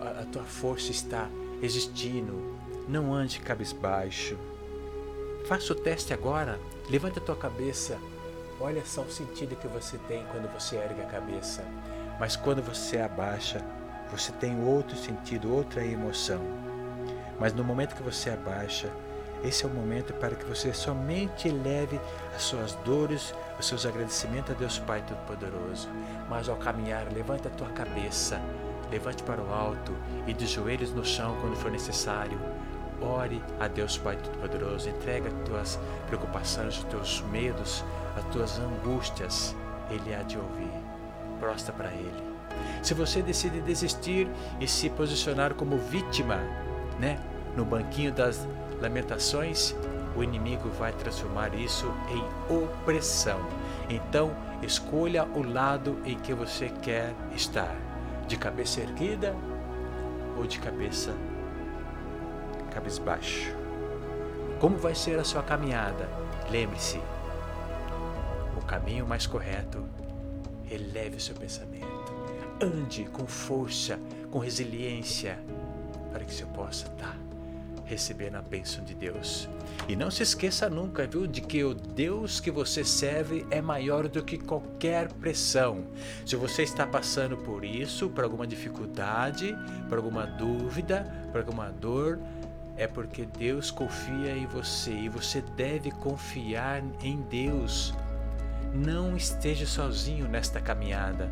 a, 0.00 0.24
tua 0.24 0.44
força 0.44 0.90
está 0.90 1.28
existindo. 1.62 2.56
Não 2.88 3.12
ande 3.12 3.38
cabisbaixo. 3.40 4.36
Faça 5.46 5.72
o 5.72 5.76
teste 5.76 6.12
agora. 6.12 6.58
Levante 6.90 7.18
a 7.18 7.22
tua 7.22 7.36
cabeça. 7.36 7.98
Olha 8.60 8.84
só 8.84 9.02
o 9.02 9.10
sentido 9.10 9.56
que 9.56 9.68
você 9.68 9.98
tem 10.08 10.26
quando 10.32 10.52
você 10.52 10.76
ergue 10.76 11.02
a 11.02 11.06
cabeça. 11.06 11.64
Mas 12.18 12.36
quando 12.36 12.62
você 12.62 12.98
abaixa, 12.98 13.64
você 14.10 14.32
tem 14.32 14.64
outro 14.64 14.96
sentido, 14.96 15.54
outra 15.54 15.84
emoção. 15.84 16.40
Mas 17.38 17.52
no 17.54 17.62
momento 17.62 17.94
que 17.94 18.02
você 18.02 18.30
abaixa, 18.30 18.90
esse 19.44 19.64
é 19.64 19.68
o 19.68 19.70
momento 19.70 20.12
para 20.14 20.34
que 20.34 20.44
você 20.44 20.72
somente 20.72 21.48
leve 21.48 22.00
as 22.34 22.42
suas 22.42 22.74
dores, 22.84 23.32
os 23.58 23.66
seus 23.66 23.86
agradecimentos 23.86 24.50
a 24.50 24.58
Deus 24.58 24.78
Pai 24.80 25.04
Todo-Poderoso. 25.06 25.88
Mas 26.28 26.48
ao 26.48 26.56
caminhar, 26.56 27.06
levante 27.12 27.46
a 27.46 27.50
tua 27.50 27.68
cabeça, 27.68 28.40
levante 28.90 29.22
para 29.22 29.40
o 29.40 29.54
alto 29.54 29.94
e 30.26 30.32
de 30.32 30.46
joelhos 30.46 30.90
no 30.92 31.04
chão 31.04 31.36
quando 31.40 31.56
for 31.56 31.70
necessário. 31.70 32.38
Ore 33.00 33.42
a 33.60 33.68
Deus 33.68 33.96
Pai 33.96 34.16
Todo-Poderoso, 34.16 34.88
entrega 34.88 35.28
as 35.28 35.48
tuas 35.48 35.80
preocupações, 36.06 36.78
os 36.78 36.84
teus 36.84 37.20
medos, 37.30 37.84
as 38.16 38.24
tuas 38.32 38.58
angústias. 38.58 39.54
Ele 39.90 40.14
há 40.14 40.22
de 40.22 40.36
ouvir. 40.36 40.70
Prostra 41.38 41.72
para 41.72 41.90
Ele. 41.90 42.22
Se 42.82 42.94
você 42.94 43.22
decide 43.22 43.60
desistir 43.60 44.28
e 44.60 44.66
se 44.66 44.90
posicionar 44.90 45.54
como 45.54 45.78
vítima, 45.78 46.36
né, 46.98 47.18
no 47.56 47.64
banquinho 47.64 48.12
das 48.12 48.46
lamentações, 48.80 49.74
o 50.16 50.22
inimigo 50.22 50.68
vai 50.70 50.92
transformar 50.92 51.54
isso 51.54 51.86
em 52.10 52.54
opressão. 52.54 53.38
Então, 53.88 54.36
escolha 54.62 55.24
o 55.34 55.42
lado 55.42 55.98
em 56.04 56.18
que 56.18 56.34
você 56.34 56.68
quer 56.82 57.14
estar: 57.34 57.74
de 58.26 58.36
cabeça 58.36 58.80
erguida 58.80 59.34
ou 60.36 60.46
de 60.46 60.58
cabeça 60.58 61.14
cabisbaixo. 62.78 63.52
Como 64.60 64.76
vai 64.76 64.94
ser 64.94 65.18
a 65.18 65.24
sua 65.24 65.42
caminhada? 65.42 66.08
Lembre-se, 66.48 67.00
o 68.56 68.64
caminho 68.64 69.04
mais 69.04 69.26
correto, 69.26 69.84
eleve 70.70 71.16
o 71.16 71.20
seu 71.20 71.34
pensamento. 71.34 71.88
Ande 72.60 73.04
com 73.06 73.26
força, 73.26 73.98
com 74.30 74.38
resiliência, 74.38 75.38
para 76.12 76.24
que 76.24 76.32
você 76.32 76.44
possa 76.46 76.86
estar 76.86 77.16
recebendo 77.88 78.36
a 78.36 78.42
bênção 78.42 78.84
de 78.84 78.94
Deus. 78.94 79.48
E 79.88 79.96
não 79.96 80.10
se 80.10 80.22
esqueça 80.22 80.68
nunca, 80.68 81.06
viu, 81.06 81.26
de 81.26 81.40
que 81.40 81.64
o 81.64 81.74
Deus 81.74 82.38
que 82.38 82.50
você 82.50 82.84
serve 82.84 83.46
é 83.50 83.62
maior 83.62 84.06
do 84.06 84.22
que 84.22 84.36
qualquer 84.36 85.10
pressão. 85.14 85.84
Se 86.26 86.36
você 86.36 86.62
está 86.62 86.86
passando 86.86 87.36
por 87.38 87.64
isso, 87.64 88.10
por 88.10 88.24
alguma 88.24 88.46
dificuldade, 88.46 89.56
por 89.88 89.96
alguma 89.96 90.26
dúvida, 90.26 91.10
por 91.32 91.40
alguma 91.40 91.70
dor, 91.70 92.18
é 92.78 92.86
porque 92.86 93.26
Deus 93.26 93.72
confia 93.72 94.36
em 94.36 94.46
você 94.46 94.92
e 94.92 95.08
você 95.08 95.42
deve 95.42 95.90
confiar 95.90 96.80
em 97.02 97.20
Deus. 97.22 97.92
Não 98.72 99.16
esteja 99.16 99.66
sozinho 99.66 100.28
nesta 100.28 100.60
caminhada. 100.60 101.28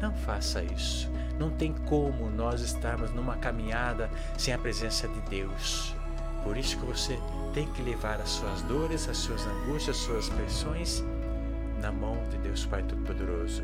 Não 0.00 0.14
faça 0.14 0.62
isso. 0.64 1.10
Não 1.38 1.50
tem 1.50 1.74
como 1.86 2.30
nós 2.30 2.62
estarmos 2.62 3.12
numa 3.12 3.36
caminhada 3.36 4.10
sem 4.38 4.54
a 4.54 4.58
presença 4.58 5.06
de 5.06 5.20
Deus. 5.28 5.94
Por 6.42 6.56
isso 6.56 6.78
que 6.78 6.86
você 6.86 7.18
tem 7.52 7.70
que 7.72 7.82
levar 7.82 8.18
as 8.18 8.30
suas 8.30 8.62
dores, 8.62 9.06
as 9.06 9.18
suas 9.18 9.46
angústias, 9.46 9.96
as 9.96 10.02
suas 10.02 10.28
pressões 10.30 11.04
na 11.82 11.92
mão 11.92 12.16
de 12.30 12.38
Deus 12.38 12.64
Pai 12.64 12.82
Todo-Poderoso. 12.82 13.62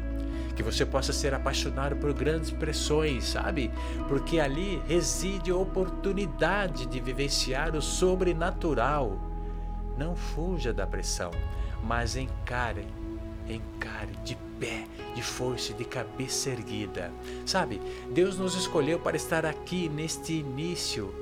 Que 0.54 0.62
você 0.62 0.84
possa 0.84 1.12
ser 1.12 1.34
apaixonado 1.34 1.96
por 1.96 2.12
grandes 2.12 2.50
pressões, 2.50 3.24
sabe? 3.24 3.70
Porque 4.08 4.38
ali 4.38 4.82
reside 4.86 5.50
a 5.50 5.56
oportunidade 5.56 6.86
de 6.86 7.00
vivenciar 7.00 7.74
o 7.74 7.82
sobrenatural. 7.82 9.18
Não 9.96 10.14
fuja 10.16 10.72
da 10.72 10.86
pressão, 10.86 11.30
mas 11.82 12.16
encare, 12.16 12.86
encare 13.48 14.14
de 14.24 14.36
pé, 14.58 14.84
de 15.14 15.22
força, 15.22 15.72
de 15.72 15.84
cabeça 15.84 16.50
erguida. 16.50 17.10
Sabe, 17.44 17.80
Deus 18.12 18.38
nos 18.38 18.54
escolheu 18.54 18.98
para 18.98 19.16
estar 19.16 19.44
aqui 19.44 19.88
neste 19.88 20.34
início, 20.34 21.14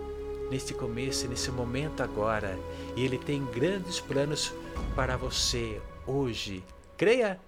neste 0.51 0.75
começo, 0.75 1.29
nesse 1.29 1.51
momento 1.51 2.03
agora. 2.03 2.59
E 2.97 3.05
Ele 3.05 3.19
tem 3.19 3.45
grandes 3.47 4.01
planos 4.01 4.53
para 4.95 5.17
você 5.17 5.81
hoje. 6.07 6.63
Creia? 6.97 7.41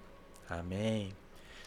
Amém. 0.48 1.12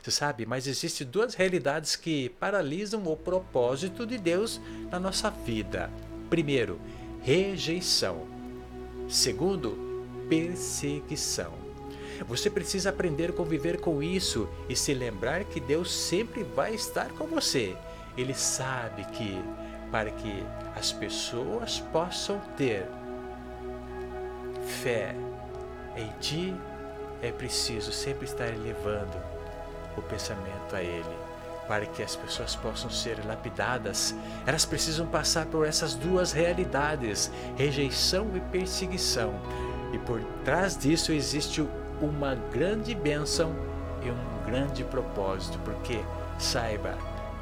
Você 0.05 0.11
sabe, 0.11 0.45
mas 0.45 0.67
existem 0.67 1.07
duas 1.07 1.33
realidades 1.33 1.95
que 1.95 2.29
paralisam 2.39 3.03
o 3.07 3.17
propósito 3.17 4.05
de 4.05 4.19
Deus 4.19 4.61
na 4.91 4.99
nossa 4.99 5.31
vida. 5.31 5.89
Primeiro, 6.29 6.79
rejeição. 7.23 8.27
Segundo, 9.09 9.75
perseguição. 10.29 11.53
Você 12.27 12.51
precisa 12.51 12.91
aprender 12.91 13.31
a 13.31 13.33
conviver 13.33 13.79
com 13.79 14.03
isso 14.03 14.47
e 14.69 14.75
se 14.75 14.93
lembrar 14.93 15.43
que 15.43 15.59
Deus 15.59 15.91
sempre 15.91 16.43
vai 16.43 16.75
estar 16.75 17.09
com 17.13 17.25
você. 17.25 17.75
Ele 18.15 18.35
sabe 18.35 19.05
que 19.05 19.41
para 19.89 20.11
que 20.11 20.43
as 20.75 20.91
pessoas 20.91 21.79
possam 21.91 22.39
ter 22.55 22.85
fé 24.83 25.15
em 25.97 26.11
ti, 26.19 26.53
é 27.23 27.31
preciso 27.31 27.91
sempre 27.91 28.25
estar 28.25 28.49
elevando 28.49 29.34
o 29.97 30.01
pensamento 30.01 30.75
a 30.75 30.81
Ele. 30.81 31.17
Para 31.67 31.85
que 31.85 32.03
as 32.03 32.15
pessoas 32.15 32.55
possam 32.55 32.91
ser 32.91 33.25
lapidadas, 33.25 34.13
elas 34.45 34.65
precisam 34.65 35.07
passar 35.07 35.47
por 35.47 35.65
essas 35.65 35.95
duas 35.95 36.31
realidades, 36.31 37.31
rejeição 37.57 38.29
e 38.35 38.39
perseguição. 38.39 39.33
E 39.91 39.97
por 39.97 40.21
trás 40.43 40.77
disso 40.77 41.11
existe 41.11 41.67
uma 41.99 42.35
grande 42.35 42.93
bênção 42.93 43.55
e 44.03 44.11
um 44.11 44.45
grande 44.45 44.83
propósito, 44.83 45.57
porque 45.65 46.03
saiba, 46.37 46.95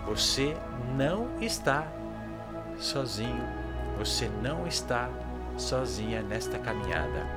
você 0.06 0.56
não 0.96 1.28
está 1.42 1.88
sozinho, 2.78 3.44
você 3.98 4.30
não 4.42 4.66
está 4.68 5.10
sozinha 5.58 6.22
nesta 6.22 6.58
caminhada. 6.60 7.28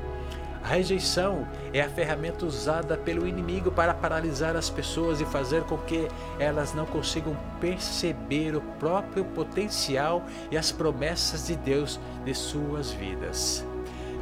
A 0.66 0.68
rejeição 0.68 1.46
é 1.72 1.80
a 1.80 1.88
ferramenta 1.88 2.44
usada 2.44 2.96
pelo 2.96 3.24
inimigo 3.24 3.70
para 3.70 3.94
paralisar 3.94 4.56
as 4.56 4.68
pessoas 4.68 5.20
e 5.20 5.24
fazer 5.24 5.62
com 5.62 5.78
que 5.78 6.08
elas 6.40 6.74
não 6.74 6.84
consigam 6.84 7.36
perceber 7.60 8.56
o 8.56 8.60
próprio 8.60 9.24
potencial 9.26 10.24
e 10.50 10.56
as 10.56 10.72
promessas 10.72 11.46
de 11.46 11.54
Deus 11.54 12.00
de 12.24 12.34
suas 12.34 12.90
vidas. 12.90 13.64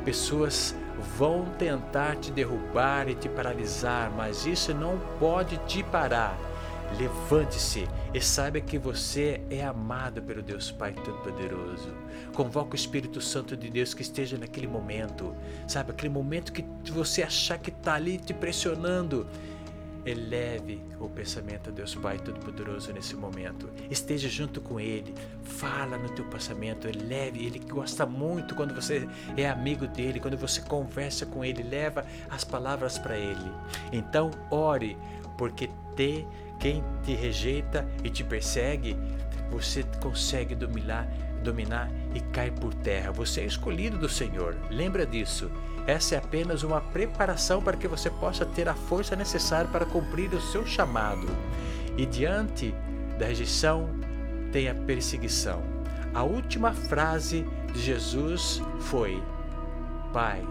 Pessoas 0.04 0.74
vão 1.16 1.46
tentar 1.58 2.16
te 2.16 2.30
derrubar 2.30 3.08
e 3.08 3.14
te 3.14 3.26
paralisar, 3.26 4.12
mas 4.14 4.44
isso 4.44 4.74
não 4.74 5.00
pode 5.18 5.56
te 5.66 5.82
parar. 5.82 6.36
Levante-se 6.98 7.88
e 8.14 8.20
saiba 8.20 8.60
que 8.60 8.78
você 8.78 9.40
é 9.50 9.64
amado 9.64 10.22
pelo 10.22 10.40
Deus 10.40 10.70
Pai 10.70 10.92
Todo-Poderoso. 10.92 11.92
Convoque 12.32 12.74
o 12.74 12.76
Espírito 12.76 13.20
Santo 13.20 13.56
de 13.56 13.68
Deus 13.68 13.92
que 13.92 14.02
esteja 14.02 14.38
naquele 14.38 14.68
momento, 14.68 15.34
sabe? 15.66 15.90
Aquele 15.90 16.10
momento 16.10 16.52
que 16.52 16.64
você 16.92 17.24
achar 17.24 17.58
que 17.58 17.70
está 17.70 17.94
ali 17.94 18.16
te 18.18 18.32
pressionando. 18.32 19.26
Eleve 20.06 20.82
o 21.00 21.08
pensamento 21.08 21.70
a 21.70 21.72
Deus 21.72 21.94
Pai 21.94 22.18
Todo-Poderoso 22.18 22.92
nesse 22.92 23.16
momento. 23.16 23.70
Esteja 23.90 24.28
junto 24.28 24.60
com 24.60 24.78
Ele. 24.78 25.14
Fala 25.42 25.96
no 25.96 26.10
teu 26.10 26.26
pensamento. 26.26 26.86
Eleve. 26.86 27.44
Ele 27.44 27.58
gosta 27.58 28.04
muito 28.06 28.54
quando 28.54 28.74
você 28.74 29.08
é 29.36 29.48
amigo 29.48 29.88
dele, 29.88 30.20
quando 30.20 30.36
você 30.36 30.60
conversa 30.60 31.24
com 31.26 31.44
Ele. 31.44 31.62
Leva 31.62 32.04
as 32.30 32.44
palavras 32.44 32.98
para 32.98 33.18
Ele. 33.18 33.50
Então, 33.90 34.30
ore, 34.50 34.96
porque 35.38 35.70
te, 35.94 36.26
quem 36.58 36.82
te 37.02 37.14
rejeita 37.14 37.86
e 38.02 38.10
te 38.10 38.22
persegue, 38.24 38.96
você 39.50 39.84
consegue 40.00 40.54
dominar, 40.54 41.08
dominar 41.42 41.90
e 42.14 42.20
cai 42.20 42.50
por 42.50 42.74
terra. 42.74 43.12
Você 43.12 43.42
é 43.42 43.44
escolhido 43.44 43.98
do 43.98 44.08
Senhor. 44.08 44.56
Lembra 44.70 45.06
disso. 45.06 45.50
Essa 45.86 46.14
é 46.14 46.18
apenas 46.18 46.62
uma 46.62 46.80
preparação 46.80 47.62
para 47.62 47.76
que 47.76 47.86
você 47.86 48.08
possa 48.08 48.46
ter 48.46 48.68
a 48.68 48.74
força 48.74 49.14
necessária 49.14 49.70
para 49.70 49.84
cumprir 49.84 50.32
o 50.32 50.40
seu 50.40 50.66
chamado. 50.66 51.26
E 51.96 52.06
diante 52.06 52.74
da 53.18 53.26
rejeição, 53.26 53.88
tem 54.50 54.68
a 54.68 54.74
perseguição. 54.74 55.62
A 56.14 56.22
última 56.22 56.72
frase 56.72 57.46
de 57.72 57.82
Jesus 57.82 58.62
foi: 58.80 59.22
Pai, 60.12 60.42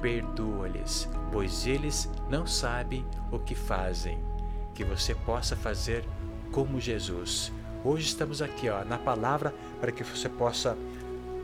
perdoa-lhes, 0.00 1.08
pois 1.30 1.66
eles 1.66 2.08
não 2.30 2.46
sabem 2.46 3.04
o 3.30 3.38
que 3.38 3.54
fazem. 3.54 4.31
Que 4.74 4.84
você 4.84 5.14
possa 5.14 5.56
fazer 5.56 6.04
como 6.50 6.80
Jesus. 6.80 7.52
Hoje 7.84 8.06
estamos 8.06 8.40
aqui 8.40 8.68
ó, 8.68 8.84
na 8.84 8.98
palavra 8.98 9.54
para 9.80 9.90
que 9.90 10.04
você 10.04 10.28
possa 10.28 10.76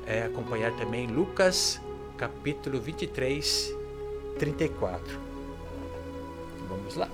é, 0.06 0.22
acompanhar 0.22 0.74
também 0.76 1.06
Lucas 1.06 1.80
capítulo 2.18 2.80
23, 2.80 3.72
34. 4.38 5.20
Vamos 6.68 6.96
lá. 6.96 7.08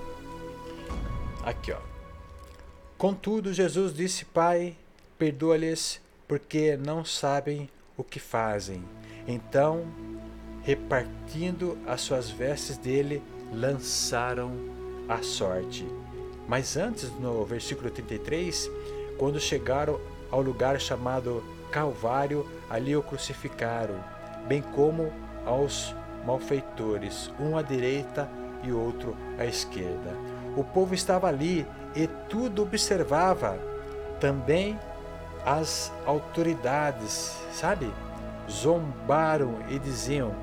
Aqui, 1.43 1.71
ó. 1.71 1.79
Contudo, 2.97 3.53
Jesus 3.53 3.93
disse: 3.93 4.25
Pai, 4.25 4.75
perdoa-lhes, 5.17 6.01
porque 6.27 6.75
não 6.75 7.05
sabem 7.05 7.69
o 7.95 8.03
que 8.03 8.19
fazem. 8.19 8.83
Então, 9.27 9.85
repartindo 10.63 11.77
as 11.85 12.01
suas 12.01 12.29
vestes 12.29 12.77
dele, 12.77 13.21
lançaram 13.53 14.74
a 15.07 15.21
sorte. 15.21 15.87
Mas 16.47 16.77
antes, 16.77 17.11
no 17.19 17.43
versículo 17.45 17.89
33, 17.89 18.69
quando 19.17 19.39
chegaram 19.39 19.99
ao 20.31 20.41
lugar 20.41 20.79
chamado 20.79 21.43
Calvário, 21.71 22.45
ali 22.69 22.95
o 22.95 23.03
crucificaram 23.03 23.95
bem 24.47 24.61
como 24.61 25.11
aos 25.45 25.93
malfeitores, 26.25 27.31
um 27.39 27.57
à 27.57 27.61
direita 27.61 28.29
e 28.63 28.71
outro 28.71 29.15
à 29.37 29.45
esquerda. 29.45 30.15
O 30.55 30.63
povo 30.63 30.93
estava 30.95 31.27
ali 31.27 31.65
e 31.95 32.07
tudo 32.29 32.63
observava. 32.63 33.59
Também 34.19 34.79
as 35.45 35.91
autoridades, 36.05 37.37
sabe? 37.51 37.91
Zombaram 38.49 39.59
e 39.69 39.77
diziam: 39.77 40.33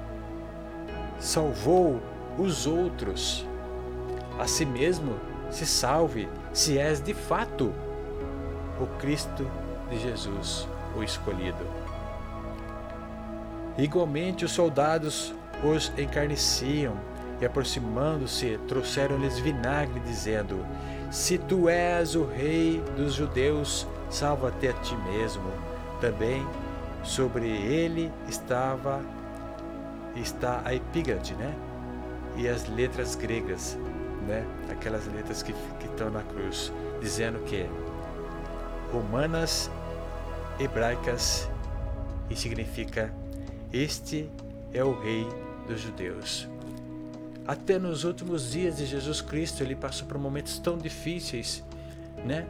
salvou 1.19 2.01
os 2.39 2.67
outros. 2.67 3.47
A 4.43 4.47
si 4.49 4.67
mesmo 4.67 5.15
se 5.53 5.65
salve, 5.65 6.29
se 6.53 6.77
és 6.77 7.01
de 7.01 7.15
fato 7.15 7.73
o 8.81 8.87
Cristo 8.99 9.49
de 9.89 10.01
Jesus, 10.01 10.67
o 10.97 11.03
escolhido. 11.05 11.65
Igualmente, 13.79 14.45
os 14.45 14.51
soldados 14.51 15.33
os 15.63 15.93
encarneciam 15.97 16.97
e, 17.41 17.47
aproximando-se, 17.47 18.59
trouxeram-lhes 18.67 19.39
vinagre, 19.39 20.01
dizendo: 20.01 20.67
Se 21.09 21.39
tu 21.39 21.69
és 21.69 22.17
o 22.17 22.25
rei 22.25 22.83
dos 22.97 23.15
judeus, 23.15 23.87
salva-te 24.11 24.67
a 24.67 24.73
ti 24.73 24.97
mesmo. 25.13 25.53
Também 26.01 26.45
sobre 27.05 27.47
ele 27.49 28.11
estava 28.29 29.01
está 30.17 30.63
a 30.65 30.75
epígrade, 30.75 31.33
né? 31.37 31.55
E 32.37 32.49
as 32.49 32.69
letras 32.69 33.15
gregas, 33.15 33.79
né? 34.27 34.47
Aquelas 34.71 35.07
letras 35.07 35.43
que, 35.43 35.55
estão 35.85 36.11
na 36.11 36.23
cruz, 36.23 36.73
dizendo 37.01 37.39
que 37.45 37.67
romanas, 38.93 39.71
hebraicas 40.59 41.49
e 42.29 42.37
significa 42.37 43.13
Este 43.73 44.31
é 44.73 44.85
o 44.85 44.99
Rei 45.01 45.27
dos 45.67 45.81
Judeus. 45.81 46.49
Até 47.47 47.79
nos 47.79 48.05
últimos 48.05 48.53
dias 48.53 48.77
de 48.77 48.87
Jesus 48.87 49.21
Cristo, 49.21 49.63
ele 49.63 49.75
passou 49.75 50.07
por 50.07 50.17
momentos 50.19 50.59
tão 50.59 50.79
difíceis, 50.79 51.65
né? 52.25 52.47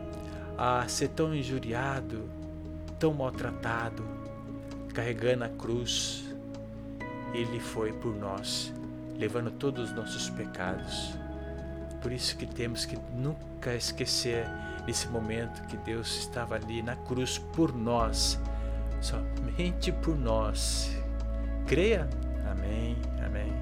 A 0.59 0.87
ser 0.87 1.09
tão 1.09 1.35
injuriado, 1.35 2.29
tão 2.99 3.15
maltratado, 3.15 4.05
carregando 4.93 5.45
a 5.45 5.49
cruz. 5.49 6.25
Ele 7.33 7.59
foi 7.59 7.93
por 7.93 8.15
nós, 8.15 8.73
levando 9.17 9.51
todos 9.51 9.91
os 9.91 9.97
nossos 9.97 10.29
pecados. 10.29 11.22
Por 12.03 12.12
isso 12.12 12.37
que 12.37 12.47
temos 12.47 12.85
que 12.85 12.99
nunca 13.15 13.75
esquecer 13.75 14.45
nesse 14.87 15.07
momento 15.09 15.62
que 15.69 15.77
Deus 15.77 16.19
estava 16.19 16.57
ali 16.57 16.83
na 16.83 16.97
cruz 16.97 17.38
por 17.38 17.73
nós, 17.73 18.38
somente 19.01 19.93
por 19.93 20.19
nós. 20.19 20.91
Creia? 21.67 22.09
Amém, 22.51 22.97
amém. 23.25 23.53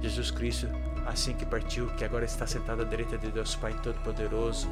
Jesus 0.00 0.30
Cristo, 0.30 0.68
assim 1.04 1.34
que 1.34 1.44
partiu, 1.44 1.88
que 1.96 2.04
agora 2.04 2.24
está 2.24 2.46
sentado 2.46 2.82
à 2.82 2.84
direita 2.84 3.18
de 3.18 3.30
Deus 3.32 3.56
Pai 3.56 3.74
Todo-Poderoso, 3.82 4.68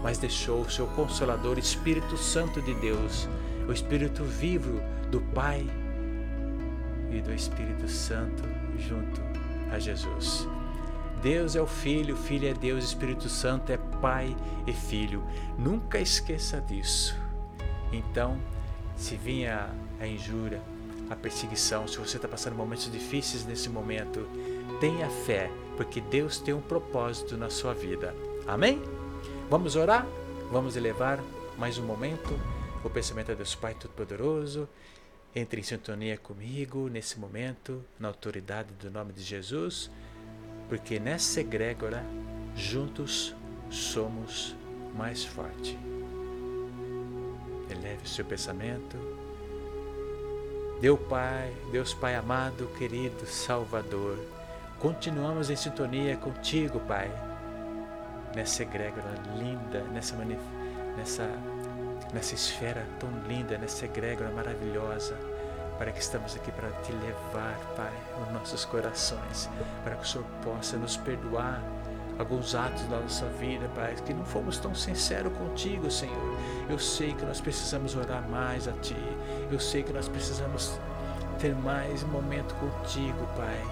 mas 0.00 0.18
deixou 0.18 0.62
o 0.62 0.70
seu 0.70 0.86
Consolador, 0.88 1.58
Espírito 1.58 2.16
Santo 2.16 2.62
de 2.62 2.74
Deus, 2.74 3.28
o 3.68 3.72
Espírito 3.72 4.24
vivo 4.24 4.80
do 5.10 5.20
Pai 5.34 5.66
e 7.10 7.20
do 7.20 7.32
Espírito 7.34 7.88
Santo 7.88 8.44
junto 8.78 9.20
a 9.72 9.78
Jesus. 9.80 10.46
Deus 11.22 11.54
é 11.54 11.60
o 11.60 11.66
Filho, 11.66 12.16
Filho 12.16 12.48
é 12.48 12.54
Deus, 12.54 12.82
Espírito 12.82 13.28
Santo 13.28 13.70
é 13.70 13.76
Pai 13.76 14.34
e 14.66 14.72
Filho. 14.72 15.22
Nunca 15.58 15.98
esqueça 15.98 16.62
disso. 16.62 17.14
Então, 17.92 18.40
se 18.96 19.16
vinha 19.16 19.68
a 20.00 20.06
injúria, 20.06 20.62
a 21.10 21.16
perseguição, 21.16 21.86
se 21.86 21.98
você 21.98 22.16
está 22.16 22.26
passando 22.26 22.56
momentos 22.56 22.90
difíceis 22.90 23.44
nesse 23.44 23.68
momento, 23.68 24.26
tenha 24.80 25.10
fé, 25.10 25.50
porque 25.76 26.00
Deus 26.00 26.38
tem 26.38 26.54
um 26.54 26.60
propósito 26.62 27.36
na 27.36 27.50
sua 27.50 27.74
vida. 27.74 28.14
Amém? 28.46 28.82
Vamos 29.50 29.76
orar? 29.76 30.06
Vamos 30.50 30.74
elevar 30.74 31.22
mais 31.58 31.76
um 31.76 31.84
momento 31.84 32.30
o 32.82 32.88
pensamento 32.88 33.30
a 33.30 33.34
Deus 33.34 33.54
Pai 33.54 33.74
Todo-Poderoso. 33.74 34.66
Entre 35.36 35.60
em 35.60 35.64
sintonia 35.64 36.16
comigo 36.16 36.88
nesse 36.88 37.20
momento, 37.20 37.84
na 37.98 38.08
autoridade 38.08 38.72
do 38.80 38.90
nome 38.90 39.12
de 39.12 39.22
Jesus, 39.22 39.90
porque 40.70 41.00
nessa 41.00 41.40
egrégora, 41.40 42.04
juntos 42.54 43.34
somos 43.68 44.54
mais 44.94 45.24
fortes. 45.24 45.76
Eleve 47.68 48.04
o 48.04 48.08
seu 48.08 48.24
pensamento. 48.24 48.96
Deus 50.80 51.00
Pai, 51.08 51.52
Deus 51.72 51.92
Pai 51.92 52.14
amado, 52.14 52.68
querido 52.78 53.26
Salvador, 53.26 54.16
continuamos 54.78 55.50
em 55.50 55.56
sintonia 55.56 56.16
contigo, 56.16 56.78
Pai, 56.86 57.10
nessa 58.36 58.62
egrégora 58.62 59.12
linda, 59.36 59.82
nessa, 59.92 60.14
nessa, 60.96 61.28
nessa 62.14 62.34
esfera 62.34 62.86
tão 63.00 63.10
linda, 63.26 63.58
nessa 63.58 63.86
egrégora 63.86 64.30
maravilhosa, 64.30 65.16
para 65.80 65.92
que 65.92 66.00
estamos 66.02 66.36
aqui 66.36 66.52
para 66.52 66.68
te 66.82 66.92
levar, 66.92 67.58
Pai, 67.74 67.90
os 68.22 68.30
nossos 68.34 68.66
corações, 68.66 69.48
para 69.82 69.96
que 69.96 70.02
o 70.02 70.06
Senhor 70.06 70.26
possa 70.44 70.76
nos 70.76 70.98
perdoar 70.98 71.58
alguns 72.18 72.54
atos 72.54 72.82
da 72.82 73.00
nossa 73.00 73.24
vida, 73.40 73.66
Pai, 73.74 73.96
que 74.04 74.12
não 74.12 74.26
fomos 74.26 74.58
tão 74.58 74.74
sinceros 74.74 75.32
contigo, 75.38 75.90
Senhor. 75.90 76.36
Eu 76.68 76.78
sei 76.78 77.14
que 77.14 77.24
nós 77.24 77.40
precisamos 77.40 77.96
orar 77.96 78.28
mais 78.28 78.68
a 78.68 78.72
Ti. 78.72 78.94
Eu 79.50 79.58
sei 79.58 79.82
que 79.82 79.90
nós 79.90 80.06
precisamos 80.06 80.78
ter 81.38 81.54
mais 81.54 82.02
momento 82.02 82.54
contigo, 82.56 83.26
Pai. 83.34 83.64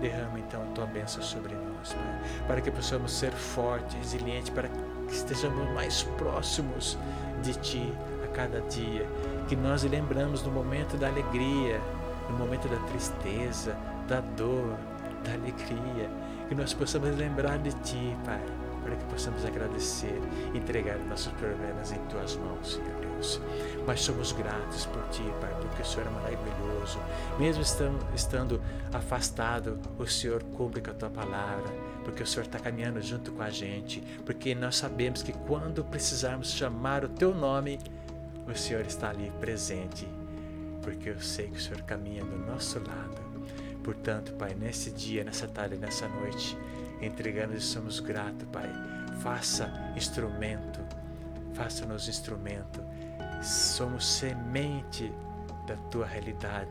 Derrama 0.00 0.38
então 0.38 0.64
tua 0.74 0.86
bênção 0.86 1.22
sobre 1.22 1.54
nós, 1.54 1.92
Pai, 1.92 2.46
para 2.46 2.60
que 2.62 2.70
possamos 2.70 3.12
ser 3.12 3.32
fortes, 3.32 3.94
resilientes, 3.94 4.48
para 4.48 4.68
que 4.68 5.12
estejamos 5.12 5.68
mais 5.74 6.02
próximos 6.02 6.96
de 7.42 7.52
Ti 7.56 7.94
cada 8.30 8.60
dia. 8.62 9.06
Que 9.48 9.56
nós 9.56 9.82
lembramos 9.82 10.42
no 10.42 10.50
momento 10.50 10.96
da 10.96 11.08
alegria, 11.08 11.80
no 12.28 12.36
momento 12.36 12.68
da 12.68 12.76
tristeza, 12.88 13.76
da 14.08 14.20
dor, 14.20 14.76
da 15.24 15.32
alegria 15.32 16.08
que 16.50 16.54
nós 16.56 16.74
possamos 16.74 17.16
lembrar 17.16 17.58
de 17.58 17.70
Ti, 17.70 18.16
Pai, 18.24 18.42
para 18.82 18.96
que 18.96 19.04
possamos 19.04 19.44
agradecer, 19.44 20.20
entregar 20.52 20.98
nossos 21.08 21.32
problemas 21.34 21.92
em 21.92 21.98
Tuas 22.06 22.34
mãos, 22.34 22.72
Senhor 22.72 23.00
Deus. 23.00 23.40
Mas 23.86 24.00
somos 24.00 24.32
gratos 24.32 24.84
por 24.86 25.00
Ti, 25.10 25.22
Pai, 25.40 25.54
porque 25.60 25.82
o 25.82 25.84
Senhor 25.84 26.08
é 26.08 26.10
maravilhoso. 26.10 26.98
Mesmo 27.38 27.62
estando 28.12 28.60
afastado, 28.92 29.78
o 29.96 30.04
Senhor 30.08 30.42
cumpre 30.42 30.80
com 30.80 30.90
a 30.90 30.94
Tua 30.94 31.08
palavra, 31.08 31.72
porque 32.02 32.24
o 32.24 32.26
Senhor 32.26 32.46
está 32.46 32.58
caminhando 32.58 33.00
junto 33.00 33.30
com 33.30 33.42
a 33.44 33.50
gente, 33.50 34.00
porque 34.26 34.52
nós 34.52 34.74
sabemos 34.74 35.22
que 35.22 35.32
quando 35.32 35.84
precisarmos 35.84 36.50
chamar 36.50 37.04
o 37.04 37.08
Teu 37.08 37.32
nome, 37.32 37.78
o 38.50 38.56
Senhor 38.56 38.84
está 38.84 39.10
ali 39.10 39.32
presente, 39.40 40.06
porque 40.82 41.10
eu 41.10 41.20
sei 41.20 41.48
que 41.48 41.58
o 41.58 41.60
Senhor 41.60 41.82
caminha 41.82 42.24
do 42.24 42.36
nosso 42.36 42.78
lado 42.78 43.30
Portanto, 43.82 44.32
Pai, 44.34 44.54
nesse 44.54 44.90
dia, 44.90 45.24
nessa 45.24 45.48
tarde, 45.48 45.76
nessa 45.76 46.06
noite, 46.08 46.56
entregamos 47.00 47.56
e 47.56 47.60
somos 47.60 47.98
gratos, 47.98 48.46
Pai. 48.52 48.70
Faça 49.20 49.70
instrumento, 49.96 50.80
faça-nos 51.54 52.08
instrumento. 52.08 52.82
Somos 53.42 54.06
semente 54.06 55.12
da 55.66 55.76
tua 55.90 56.06
realidade. 56.06 56.70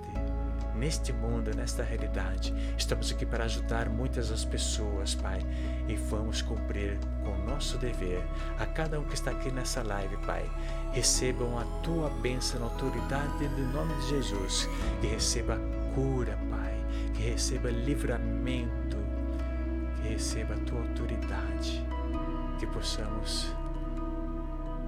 Neste 0.80 1.12
mundo, 1.12 1.54
nesta 1.54 1.84
realidade, 1.84 2.54
estamos 2.78 3.12
aqui 3.12 3.26
para 3.26 3.44
ajudar 3.44 3.90
muitas 3.90 4.32
as 4.32 4.46
pessoas, 4.46 5.14
Pai, 5.14 5.42
e 5.90 5.96
vamos 5.98 6.42
cumprir 6.42 6.98
com 7.22 7.32
o 7.32 7.46
nosso 7.46 7.78
dever. 7.78 8.26
A 8.58 8.66
cada 8.66 8.98
um 8.98 9.04
que 9.04 9.14
está 9.14 9.32
aqui 9.32 9.52
nessa 9.52 9.84
live, 9.84 10.16
Pai, 10.26 10.50
recebam 10.94 11.60
a 11.60 11.66
tua 11.84 12.10
bênção 12.22 12.62
na 12.62 12.68
autoridade 12.68 13.46
do 13.50 13.74
nome 13.74 13.94
de 13.96 14.08
Jesus. 14.08 14.70
E 15.04 15.08
receba 15.08 15.60
cura, 15.94 16.40
Pai. 16.50 16.74
Que 17.14 17.24
receba 17.24 17.70
livramento, 17.70 18.96
que 19.98 20.08
receba 20.08 20.54
a 20.54 20.60
tua 20.60 20.80
autoridade, 20.80 21.86
que 22.58 22.66
possamos 22.68 23.54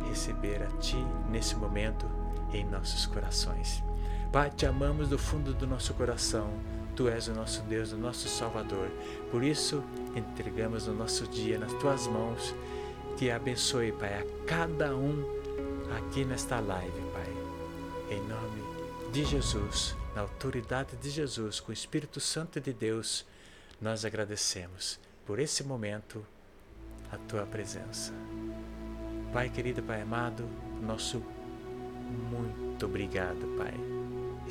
receber 0.07 0.63
a 0.63 0.67
Ti 0.77 1.05
nesse 1.29 1.53
momento 1.57 2.09
em 2.53 2.63
nossos 2.63 3.05
corações. 3.05 3.83
Pai, 4.31 4.49
te 4.49 4.65
amamos 4.65 5.09
do 5.09 5.17
fundo 5.17 5.53
do 5.53 5.67
nosso 5.67 5.93
coração. 5.93 6.49
Tu 6.95 7.07
és 7.07 7.27
o 7.27 7.33
nosso 7.33 7.61
Deus, 7.63 7.91
o 7.91 7.97
nosso 7.97 8.27
Salvador. 8.27 8.89
Por 9.29 9.43
isso, 9.43 9.83
entregamos 10.15 10.87
o 10.87 10.93
nosso 10.93 11.27
dia 11.27 11.57
nas 11.57 11.73
tuas 11.73 12.07
mãos. 12.07 12.53
Que 13.17 13.29
abençoe, 13.29 13.91
Pai, 13.91 14.19
a 14.19 14.45
cada 14.45 14.95
um 14.95 15.23
aqui 15.97 16.23
nesta 16.23 16.59
live, 16.59 17.01
Pai. 17.13 18.15
Em 18.15 18.21
nome 18.27 18.61
de 19.11 19.25
Jesus 19.25 19.95
na 20.15 20.21
autoridade 20.21 20.95
de 20.97 21.09
Jesus, 21.09 21.59
com 21.59 21.71
o 21.71 21.73
Espírito 21.73 22.19
Santo 22.19 22.59
de 22.59 22.73
Deus, 22.73 23.25
nós 23.79 24.05
agradecemos 24.05 24.99
por 25.25 25.39
esse 25.39 25.63
momento 25.63 26.25
a 27.11 27.17
tua 27.17 27.45
presença. 27.45 28.13
Pai 29.31 29.49
querido, 29.49 29.81
Pai 29.81 30.01
amado, 30.01 30.47
nosso 30.81 31.23
muito 32.29 32.85
obrigado, 32.85 33.47
Pai. 33.57 33.90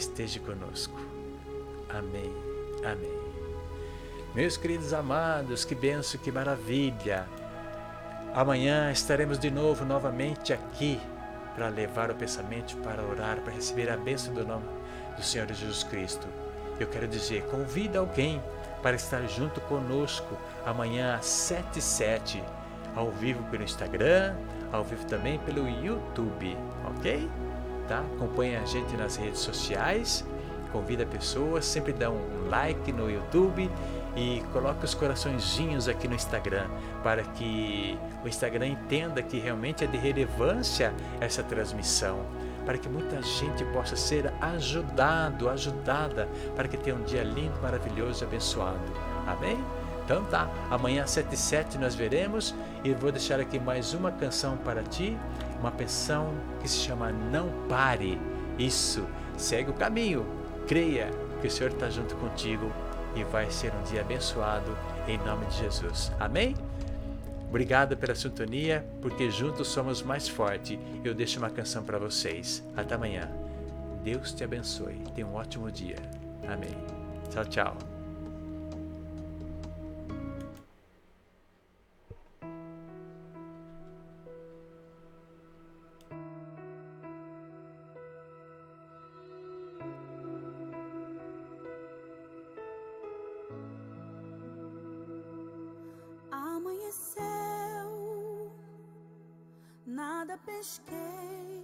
Esteja 0.00 0.40
conosco. 0.40 0.98
Amém. 1.90 2.32
Amém. 2.82 3.20
Meus 4.34 4.56
queridos 4.56 4.94
amados, 4.94 5.62
que 5.62 5.74
benção, 5.74 6.18
que 6.18 6.32
maravilha. 6.32 7.28
Amanhã 8.34 8.90
estaremos 8.90 9.38
de 9.38 9.50
novo, 9.50 9.84
novamente 9.84 10.54
aqui, 10.54 10.98
para 11.54 11.68
levar 11.68 12.10
o 12.10 12.14
pensamento, 12.14 12.78
para 12.78 13.02
orar, 13.02 13.42
para 13.42 13.52
receber 13.52 13.90
a 13.90 13.96
bênção 13.98 14.32
do 14.32 14.42
nome 14.42 14.64
do 15.18 15.22
Senhor 15.22 15.46
Jesus 15.52 15.82
Cristo. 15.84 16.26
Eu 16.78 16.86
quero 16.86 17.06
dizer, 17.06 17.42
convida 17.50 17.98
alguém 17.98 18.42
para 18.82 18.96
estar 18.96 19.20
junto 19.26 19.60
conosco 19.62 20.34
amanhã 20.64 21.14
às 21.16 21.26
7 21.26 21.78
e 21.78 21.82
7, 21.82 22.42
ao 22.96 23.10
vivo 23.10 23.42
pelo 23.50 23.64
Instagram, 23.64 24.34
ao 24.72 24.82
vivo 24.82 25.04
também 25.04 25.38
pelo 25.40 25.68
YouTube, 25.68 26.56
ok? 26.96 27.28
Tá? 27.90 28.04
Acompanhe 28.14 28.54
a 28.54 28.64
gente 28.64 28.96
nas 28.96 29.16
redes 29.16 29.40
sociais, 29.40 30.24
convida 30.70 31.04
pessoas, 31.04 31.64
sempre 31.64 31.92
dá 31.92 32.08
um 32.08 32.48
like 32.48 32.92
no 32.92 33.10
YouTube 33.10 33.68
e 34.14 34.44
coloque 34.52 34.84
os 34.84 34.94
coraçõezinhos 34.94 35.88
aqui 35.88 36.06
no 36.06 36.14
Instagram 36.14 36.68
para 37.02 37.24
que 37.24 37.98
o 38.24 38.28
Instagram 38.28 38.68
entenda 38.68 39.20
que 39.24 39.40
realmente 39.40 39.82
é 39.82 39.88
de 39.88 39.96
relevância 39.96 40.94
essa 41.20 41.42
transmissão 41.42 42.20
para 42.64 42.78
que 42.78 42.88
muita 42.88 43.20
gente 43.22 43.64
possa 43.72 43.96
ser 43.96 44.32
ajudado, 44.40 45.48
ajudada, 45.48 46.28
para 46.54 46.68
que 46.68 46.76
tenha 46.76 46.94
um 46.94 47.02
dia 47.02 47.24
lindo, 47.24 47.60
maravilhoso 47.60 48.22
e 48.22 48.24
abençoado. 48.24 48.78
Amém? 49.26 49.58
Então 50.04 50.24
tá, 50.26 50.48
amanhã 50.70 51.02
às 51.02 51.10
7 51.10 51.34
e 51.34 51.36
7 51.36 51.78
nós 51.78 51.96
veremos 51.96 52.54
e 52.84 52.92
vou 52.94 53.10
deixar 53.10 53.40
aqui 53.40 53.58
mais 53.58 53.94
uma 53.94 54.12
canção 54.12 54.56
para 54.56 54.84
ti, 54.84 55.18
uma 55.60 55.70
canção 55.70 56.32
que 56.60 56.68
se 56.68 56.78
chama 56.78 57.12
Não 57.12 57.48
Pare 57.68 58.18
Isso, 58.58 59.06
segue 59.36 59.70
o 59.70 59.74
caminho, 59.74 60.26
creia 60.66 61.10
que 61.40 61.46
o 61.46 61.50
Senhor 61.50 61.70
está 61.70 61.88
junto 61.88 62.16
contigo 62.16 62.70
e 63.14 63.24
vai 63.24 63.50
ser 63.50 63.72
um 63.74 63.82
dia 63.84 64.00
abençoado 64.00 64.76
em 65.06 65.18
nome 65.18 65.46
de 65.46 65.58
Jesus. 65.58 66.12
Amém? 66.18 66.54
Obrigado 67.48 67.96
pela 67.96 68.14
sintonia, 68.14 68.86
porque 69.02 69.28
juntos 69.28 69.68
somos 69.68 70.02
mais 70.02 70.28
fortes. 70.28 70.78
Eu 71.02 71.12
deixo 71.14 71.38
uma 71.38 71.50
canção 71.50 71.82
para 71.82 71.98
vocês. 71.98 72.62
Até 72.76 72.94
amanhã. 72.94 73.28
Deus 74.04 74.32
te 74.32 74.44
abençoe. 74.44 75.02
Tenha 75.14 75.26
um 75.26 75.34
ótimo 75.34 75.70
dia. 75.70 75.96
Amém. 76.46 76.76
Tchau, 77.28 77.44
tchau. 77.44 77.89
Nada 100.30 100.38
pesquei. 100.46 101.60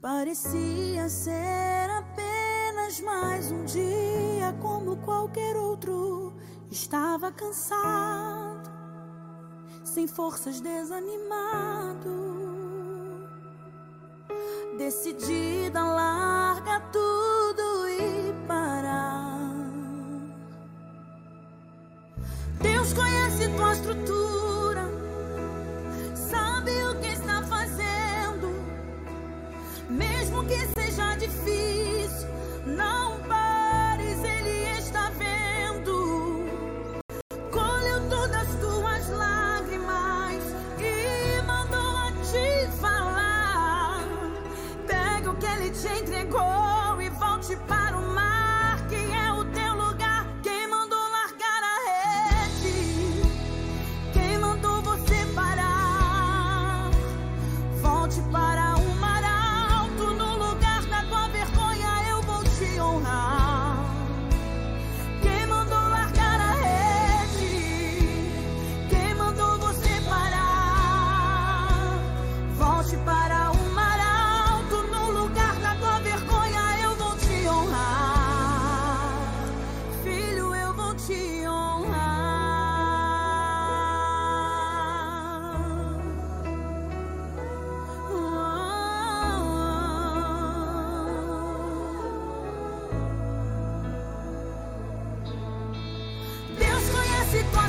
Parecia 0.00 1.08
ser 1.08 1.90
apenas 1.90 3.00
mais 3.00 3.52
um 3.52 3.64
dia 3.64 4.52
como 4.60 4.96
qualquer 4.98 5.56
outro. 5.56 6.34
Estava 6.70 7.32
cansado, 7.32 8.70
sem 9.84 10.06
forças, 10.06 10.60
desanimado. 10.60 12.08
Decidida, 14.76 15.82
larga 15.82 16.80
tudo 16.92 17.27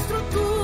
estrutura. 0.09 0.58